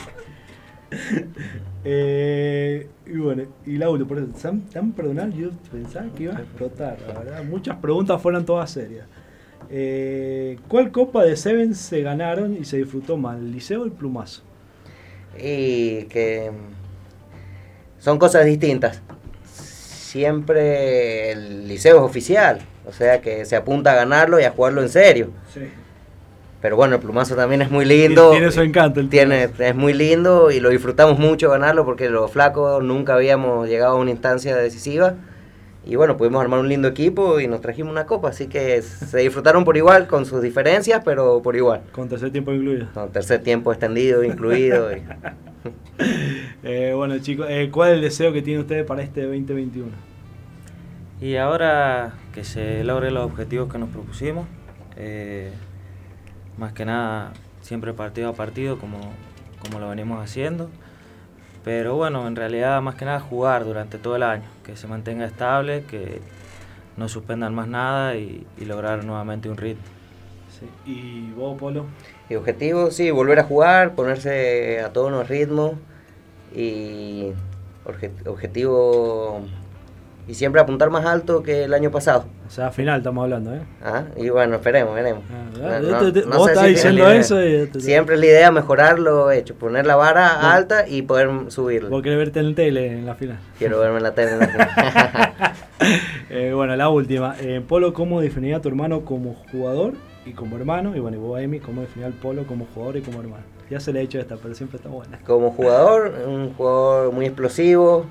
Eh, 1.89 2.85
y 3.05 3.17
bueno, 3.17 3.43
y 3.65 3.77
la 3.77 3.87
por 3.87 4.17
eso, 4.17 4.27
tan, 4.41 4.59
tan 4.61 4.91
perdonable, 4.91 5.37
yo 5.37 5.51
pensaba 5.71 6.07
que 6.13 6.23
iba 6.23 6.35
a 6.35 6.41
explotar, 6.41 6.97
la 7.07 7.19
verdad. 7.19 7.43
Muchas 7.45 7.77
preguntas 7.77 8.21
fueron 8.21 8.45
todas 8.45 8.69
serias. 8.71 9.07
Eh, 9.69 10.59
¿Cuál 10.67 10.91
copa 10.91 11.23
de 11.23 11.37
Seven 11.37 11.73
se 11.75 12.01
ganaron 12.01 12.57
y 12.57 12.65
se 12.65 12.77
disfrutó 12.77 13.15
más, 13.15 13.37
el 13.37 13.53
liceo 13.53 13.83
o 13.83 13.85
el 13.85 13.93
plumazo? 13.93 14.43
y 15.39 16.03
que 16.05 16.51
son 17.99 18.17
cosas 18.17 18.45
distintas. 18.45 19.01
Siempre 19.45 21.31
el 21.31 21.67
liceo 21.67 21.97
es 21.97 22.01
oficial, 22.01 22.59
o 22.85 22.91
sea 22.91 23.21
que 23.21 23.45
se 23.45 23.55
apunta 23.55 23.91
a 23.91 23.95
ganarlo 23.95 24.39
y 24.39 24.43
a 24.43 24.51
jugarlo 24.51 24.81
en 24.81 24.89
serio. 24.89 25.29
Sí. 25.53 25.61
Pero 26.61 26.75
bueno, 26.75 26.95
el 26.95 27.01
plumazo 27.01 27.35
también 27.35 27.61
es 27.61 27.69
muy 27.69 27.85
lindo. 27.85 28.31
Tiene 28.31 28.51
su 28.51 28.61
encanto 28.61 28.99
el 28.99 29.09
Tiene, 29.09 29.49
es 29.59 29.75
muy 29.75 29.93
lindo 29.93 30.49
y 30.49 30.59
lo 30.59 30.69
disfrutamos 30.69 31.19
mucho 31.19 31.49
ganarlo 31.51 31.85
porque 31.85 32.09
los 32.09 32.31
flacos 32.31 32.83
nunca 32.83 33.13
habíamos 33.13 33.67
llegado 33.69 33.95
a 33.97 33.99
una 33.99 34.11
instancia 34.11 34.55
decisiva. 34.55 35.13
Y 35.85 35.95
bueno, 35.95 36.17
pudimos 36.17 36.41
armar 36.41 36.59
un 36.59 36.67
lindo 36.67 36.87
equipo 36.89 37.39
y 37.39 37.47
nos 37.47 37.61
trajimos 37.61 37.91
una 37.91 38.05
copa, 38.05 38.29
así 38.29 38.47
que 38.47 38.81
se 38.81 39.19
disfrutaron 39.19 39.63
por 39.63 39.77
igual, 39.77 40.07
con 40.07 40.25
sus 40.25 40.41
diferencias, 40.41 41.01
pero 41.05 41.41
por 41.41 41.55
igual. 41.55 41.81
Con 41.91 42.09
tercer 42.09 42.31
tiempo 42.31 42.51
incluido. 42.51 42.87
Con 42.93 43.09
tercer 43.11 43.41
tiempo 43.43 43.71
extendido, 43.71 44.23
incluido. 44.23 44.91
y- 44.95 45.01
Eh, 46.63 46.93
bueno 46.95 47.17
chicos, 47.19 47.47
eh, 47.49 47.69
¿cuál 47.71 47.89
es 47.89 47.95
el 47.95 48.01
deseo 48.01 48.31
que 48.31 48.41
tienen 48.41 48.61
ustedes 48.61 48.85
para 48.85 49.01
este 49.01 49.23
2021? 49.23 49.89
Y 51.19 51.35
ahora 51.37 52.13
que 52.33 52.43
se 52.43 52.83
logren 52.83 53.13
los 53.13 53.25
objetivos 53.25 53.71
que 53.71 53.77
nos 53.77 53.89
propusimos, 53.89 54.45
eh, 54.95 55.51
más 56.57 56.73
que 56.73 56.85
nada 56.85 57.31
siempre 57.61 57.93
partido 57.93 58.29
a 58.29 58.33
partido 58.33 58.77
como, 58.79 58.99
como 59.61 59.79
lo 59.79 59.89
venimos 59.89 60.23
haciendo. 60.23 60.69
Pero 61.63 61.95
bueno, 61.95 62.27
en 62.27 62.35
realidad 62.35 62.81
más 62.81 62.95
que 62.95 63.05
nada 63.05 63.19
jugar 63.19 63.65
durante 63.65 63.97
todo 63.97 64.15
el 64.15 64.23
año, 64.23 64.45
que 64.63 64.77
se 64.77 64.87
mantenga 64.87 65.25
estable, 65.25 65.83
que 65.83 66.21
no 66.95 67.09
suspendan 67.09 67.53
más 67.53 67.67
nada 67.67 68.15
y, 68.15 68.47
y 68.57 68.65
lograr 68.65 69.03
nuevamente 69.03 69.49
un 69.49 69.57
ritmo. 69.57 69.83
Sí. 70.57 70.91
¿Y 70.91 71.31
vos, 71.33 71.57
Polo? 71.59 71.85
Y 72.29 72.35
objetivo, 72.35 72.89
sí, 72.89 73.11
volver 73.11 73.39
a 73.39 73.43
jugar, 73.43 73.95
ponerse 73.95 74.79
a 74.81 74.93
todos 74.93 75.11
los 75.11 75.27
ritmos 75.27 75.73
y 76.55 77.33
obje- 77.85 78.27
objetivo 78.27 79.41
y 80.27 80.33
siempre 80.33 80.59
apuntar 80.59 80.89
más 80.89 81.05
alto 81.05 81.41
que 81.41 81.63
el 81.63 81.73
año 81.73 81.89
pasado. 81.89 82.25
O 82.45 82.49
sea, 82.49 82.71
final 82.71 82.99
estamos 82.99 83.23
hablando, 83.23 83.53
¿eh? 83.55 83.61
Ah, 83.83 84.03
Y 84.17 84.29
bueno, 84.29 84.55
esperemos, 84.55 84.93
veremos. 84.93 85.23
Ah, 85.31 85.79
No, 85.81 85.89
no- 85.91 86.11
te- 86.11 86.21
te- 86.21 86.27
no 86.27 86.37
vos 86.37 86.49
estás 86.49 86.63
si 86.65 86.69
diciendo 86.71 87.09
eso 87.11 87.41
y 87.43 87.67
te- 87.67 87.79
Siempre 87.79 88.15
es 88.15 88.19
la 88.21 88.25
idea 88.27 88.51
mejorar 88.51 88.99
lo 88.99 89.31
hecho, 89.31 89.55
poner 89.55 89.85
la 89.85 89.95
vara 89.95 90.33
Bueno. 90.35 90.49
alta 90.49 90.87
y 90.87 91.01
poder 91.03 91.29
subirla. 91.49 91.89
Vos 91.89 92.01
querés 92.03 92.17
verte 92.17 92.39
en 92.39 92.45
el 92.47 92.55
tele 92.55 92.87
en 92.87 93.05
la 93.05 93.15
final. 93.15 93.37
Quiero 93.57 93.79
verme 93.79 93.97
en 93.97 94.03
la 94.03 94.13
tele. 94.13 94.31
en 94.33 94.39
la- 94.39 95.53
Eh, 96.29 96.51
bueno, 96.53 96.75
la 96.75 96.89
última. 96.89 97.35
Eh, 97.39 97.61
Polo, 97.65 97.93
¿cómo 97.93 98.19
definiría 98.19 98.57
a 98.57 98.61
tu 98.61 98.67
hermano 98.67 99.05
como 99.05 99.33
jugador 99.51 99.93
y 100.25 100.31
como 100.33 100.57
hermano? 100.57 100.95
Y 100.95 100.99
bueno, 100.99 101.15
y 101.17 101.19
vos, 101.19 101.39
Amy, 101.41 101.59
¿cómo 101.59 101.81
definiría 101.81 102.07
al 102.07 102.13
Polo 102.13 102.45
como 102.45 102.65
jugador 102.73 102.97
y 102.97 103.01
como 103.01 103.21
hermano? 103.21 103.43
Ya 103.69 103.79
se 103.79 103.93
le 103.93 103.99
he 104.01 104.03
hecho 104.03 104.19
esta, 104.19 104.35
pero 104.37 104.53
siempre 104.55 104.77
está 104.77 104.89
buena. 104.89 105.19
Como 105.25 105.51
jugador, 105.51 106.13
un 106.27 106.53
jugador 106.53 107.11
muy 107.13 107.25
explosivo, 107.25 108.05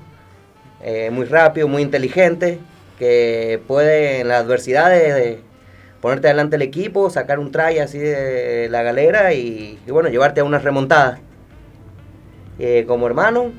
eh, 0.81 1.09
muy 1.11 1.25
rápido, 1.25 1.67
muy 1.67 1.81
inteligente, 1.81 2.59
que 2.99 3.61
puede 3.67 4.21
en 4.21 4.27
las 4.27 4.43
adversidades 4.43 5.15
de 5.15 5.41
ponerte 6.01 6.27
delante 6.27 6.57
del 6.57 6.67
equipo, 6.67 7.09
sacar 7.09 7.39
un 7.39 7.51
try 7.51 7.79
así 7.79 7.97
de 7.97 8.67
la 8.69 8.83
galera 8.83 9.33
y, 9.33 9.79
y 9.85 9.91
bueno, 9.91 10.09
llevarte 10.09 10.41
a 10.41 10.43
una 10.43 10.59
remontada. 10.59 11.19
Eh, 12.59 12.85
como 12.87 13.05
hermano, 13.05 13.51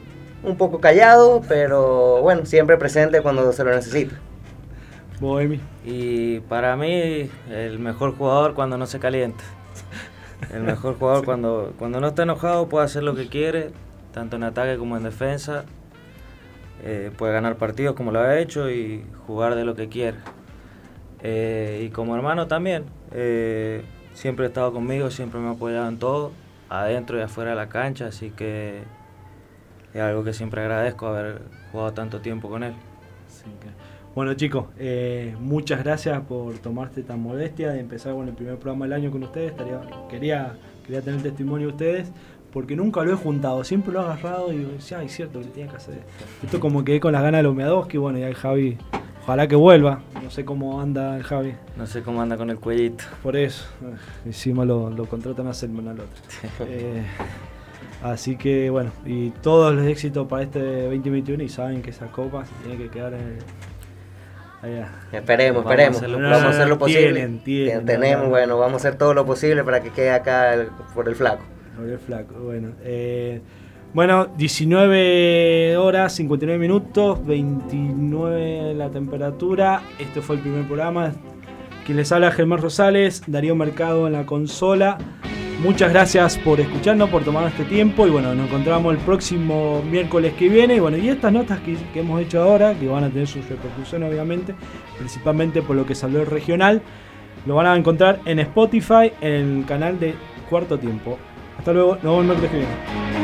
un 0.43 0.57
poco 0.57 0.81
callado, 0.81 1.43
pero 1.49 2.21
bueno, 2.21 2.47
siempre 2.47 2.77
presente 2.77 3.21
cuando 3.23 3.53
se 3.53 3.65
lo 3.65 3.71
necesita. 3.71 4.17
Y 5.85 6.41
para 6.41 6.77
mí, 6.77 7.29
el 7.51 7.79
mejor 7.79 8.17
jugador 8.17 8.55
cuando 8.55 8.77
no 8.77 8.87
se 8.87 8.99
calienta. 8.99 9.45
El 10.53 10.63
mejor 10.63 10.99
jugador 10.99 11.25
cuando, 11.25 11.75
cuando 11.79 12.01
no 12.01 12.09
está 12.09 12.23
enojado 12.23 12.69
puede 12.69 12.85
hacer 12.85 13.03
lo 13.03 13.15
que 13.15 13.29
quiere, 13.29 13.71
tanto 14.13 14.37
en 14.37 14.45
ataque 14.45 14.79
como 14.79 14.97
en 14.97 15.05
defensa. 15.05 15.65
Eh, 16.85 17.11
puede 17.17 17.33
ganar 17.33 17.57
partidos 17.57 17.95
como 17.97 18.13
lo 18.13 18.21
ha 18.21 18.39
hecho 18.39 18.71
y 18.71 19.05
jugar 19.27 19.55
de 19.55 19.65
lo 19.65 19.75
que 19.75 19.89
quiere. 19.89 20.19
Eh, 21.23 21.85
y 21.87 21.91
como 21.91 22.15
hermano 22.15 22.47
también, 22.47 22.85
eh, 23.13 23.83
siempre 24.15 24.45
ha 24.45 24.49
estado 24.49 24.73
conmigo, 24.73 25.11
siempre 25.11 25.41
me 25.41 25.49
ha 25.49 25.53
apoyado 25.53 25.89
en 25.89 25.99
todo, 25.99 26.33
adentro 26.69 27.19
y 27.19 27.23
afuera 27.23 27.51
de 27.51 27.57
la 27.57 27.69
cancha, 27.69 28.07
así 28.07 28.31
que 28.31 28.83
es 29.93 30.01
algo 30.01 30.23
que 30.23 30.33
siempre 30.33 30.61
agradezco 30.61 31.07
haber 31.09 31.43
jugado 31.73 31.93
tanto 31.93 32.21
tiempo 32.21 32.49
con 32.49 32.63
él. 32.63 32.75
Bueno 34.15 34.35
chicos, 34.35 34.67
eh, 34.79 35.37
muchas 35.39 35.85
gracias 35.85 36.21
por 36.23 36.59
tomarte 36.59 37.03
tan 37.03 37.21
molestia 37.21 37.71
de 37.71 37.81
empezar 37.81 38.15
con 38.15 38.27
el 38.27 38.35
primer 38.35 38.57
programa 38.57 38.87
del 38.87 38.95
año 38.95 39.11
con 39.11 39.23
ustedes. 39.23 39.53
Quería, 40.09 40.57
quería 40.85 41.03
tener 41.03 41.23
testimonio 41.23 41.69
de 41.69 41.73
ustedes 41.73 42.13
porque 42.53 42.75
nunca 42.77 43.03
lo 43.03 43.13
he 43.13 43.17
juntado, 43.17 43.63
siempre 43.65 43.93
lo 43.93 44.01
he 44.01 44.05
agarrado 44.05 44.53
y 44.53 44.59
decía, 44.65 44.99
ay, 45.01 45.07
es 45.07 45.13
cierto 45.13 45.41
que 45.41 45.47
tenía 45.47 45.71
que 45.71 45.77
hacer. 45.77 46.03
Esto 46.43 46.61
como 46.61 46.85
quedé 46.85 47.01
con 47.01 47.13
las 47.13 47.23
ganas 47.23 47.41
de 47.41 47.43
los 47.45 47.55
Meadoski, 47.55 47.99
bueno, 47.99 48.19
y 48.19 48.23
el 48.23 48.35
Javi, 48.35 48.79
ojalá 49.23 49.47
que 49.47 49.57
vuelva. 49.57 50.01
No 50.23 50.31
sé 50.31 50.45
cómo 50.45 50.81
anda 50.81 51.17
el 51.17 51.23
Javi, 51.23 51.55
No 51.77 51.87
sé 51.87 52.03
cómo 52.03 52.23
anda 52.23 52.37
con 52.37 52.51
el 52.51 52.59
cuellito. 52.59 53.05
por 53.23 53.37
eso. 53.37 53.67
Encima 54.25 54.65
lo, 54.65 54.91
lo 54.91 55.05
contratan 55.07 55.47
a 55.47 55.51
hacer 55.51 55.69
al 55.71 55.89
otro. 55.89 56.07
Eh, 56.67 57.03
así 58.03 58.37
que 58.37 58.71
bueno, 58.71 58.93
y 59.05 59.31
todos 59.31 59.75
los 59.75 59.87
éxitos 59.87 60.27
para 60.29 60.43
este 60.45 60.85
2021 60.85 61.43
y 61.43 61.49
saben 61.49 61.83
que 61.83 61.91
esa 61.91 62.07
copa 62.07 62.45
se 62.47 62.53
tiene 62.65 62.79
que 62.83 62.89
quedar 62.91 63.13
en, 63.15 63.39
allá. 64.63 64.89
Esperemos, 65.13 65.65
Vamos 65.65 65.79
a 65.79 65.85
esperemos. 65.85 66.31
vamos 66.31 66.43
a 66.45 66.49
hacer 66.51 66.69
lo 66.69 66.79
posible. 66.79 67.01
posible. 67.09 67.21
Tienen, 67.21 67.45
tienen, 67.45 67.87
Tenemos, 67.87 68.19
no, 68.21 68.25
no. 68.25 68.31
bueno, 68.31 68.59
vamos 68.59 68.73
a 68.85 68.89
hacer 68.89 68.99
todo 68.99 69.15
lo 69.15 69.27
posible 69.27 69.63
para 69.65 69.81
que 69.81 69.91
quede 69.91 70.11
acá 70.13 70.55
el- 70.55 70.69
por 70.95 71.09
el 71.09 71.15
flaco. 71.15 71.43
Gabriel 71.79 71.99
Flaco, 72.01 72.35
bueno. 72.41 72.73
eh, 72.83 73.41
Bueno, 73.95 74.27
19 74.37 75.77
horas, 75.79 76.15
59 76.17 76.59
minutos, 76.59 77.25
29 77.25 78.75
la 78.75 78.91
temperatura. 78.91 79.83
Este 79.99 80.21
fue 80.21 80.37
el 80.37 80.43
primer 80.43 80.67
programa. 80.67 81.13
Quien 81.87 81.97
les 81.97 82.13
habla 82.13 82.31
Germán 82.31 82.61
Rosales, 82.61 83.23
Darío 83.27 83.55
Mercado 83.55 84.07
en 84.07 84.13
la 84.13 84.27
consola. 84.27 84.99
Muchas 85.63 85.91
gracias 85.91 86.37
por 86.39 86.61
escucharnos, 86.61 87.09
por 87.11 87.25
tomar 87.25 87.49
este 87.49 87.65
tiempo 87.65 88.07
y 88.07 88.11
bueno, 88.11 88.35
nos 88.35 88.47
encontramos 88.47 88.95
el 88.95 89.01
próximo 89.01 89.83
miércoles 89.83 90.35
que 90.35 90.49
viene. 90.49 90.77
Y 90.77 90.81
bueno, 90.81 90.99
y 90.99 91.09
estas 91.09 91.33
notas 91.33 91.59
que, 91.61 91.77
que 91.93 92.01
hemos 92.01 92.21
hecho 92.21 92.43
ahora, 92.43 92.75
que 92.79 92.87
van 92.89 93.05
a 93.05 93.09
tener 93.09 93.27
su 93.27 93.41
repercusión 93.41 94.03
obviamente, 94.03 94.55
principalmente 94.99 95.63
por 95.63 95.77
lo 95.77 95.87
que 95.87 95.95
salió 95.95 96.21
el 96.21 96.27
regional, 96.27 96.83
lo 97.47 97.55
van 97.55 97.67
a 97.67 97.77
encontrar 97.77 98.21
en 98.27 98.39
Spotify, 98.41 99.13
en 99.21 99.61
el 99.61 99.65
canal 99.67 99.99
de 99.99 100.15
Cuarto 100.51 100.79
Tiempo. 100.79 101.19
Hasta 101.59 101.73
luego, 101.73 101.99
nos 102.03 102.19
vemos 102.19 102.43
el 102.43 102.51
viene. 102.51 103.18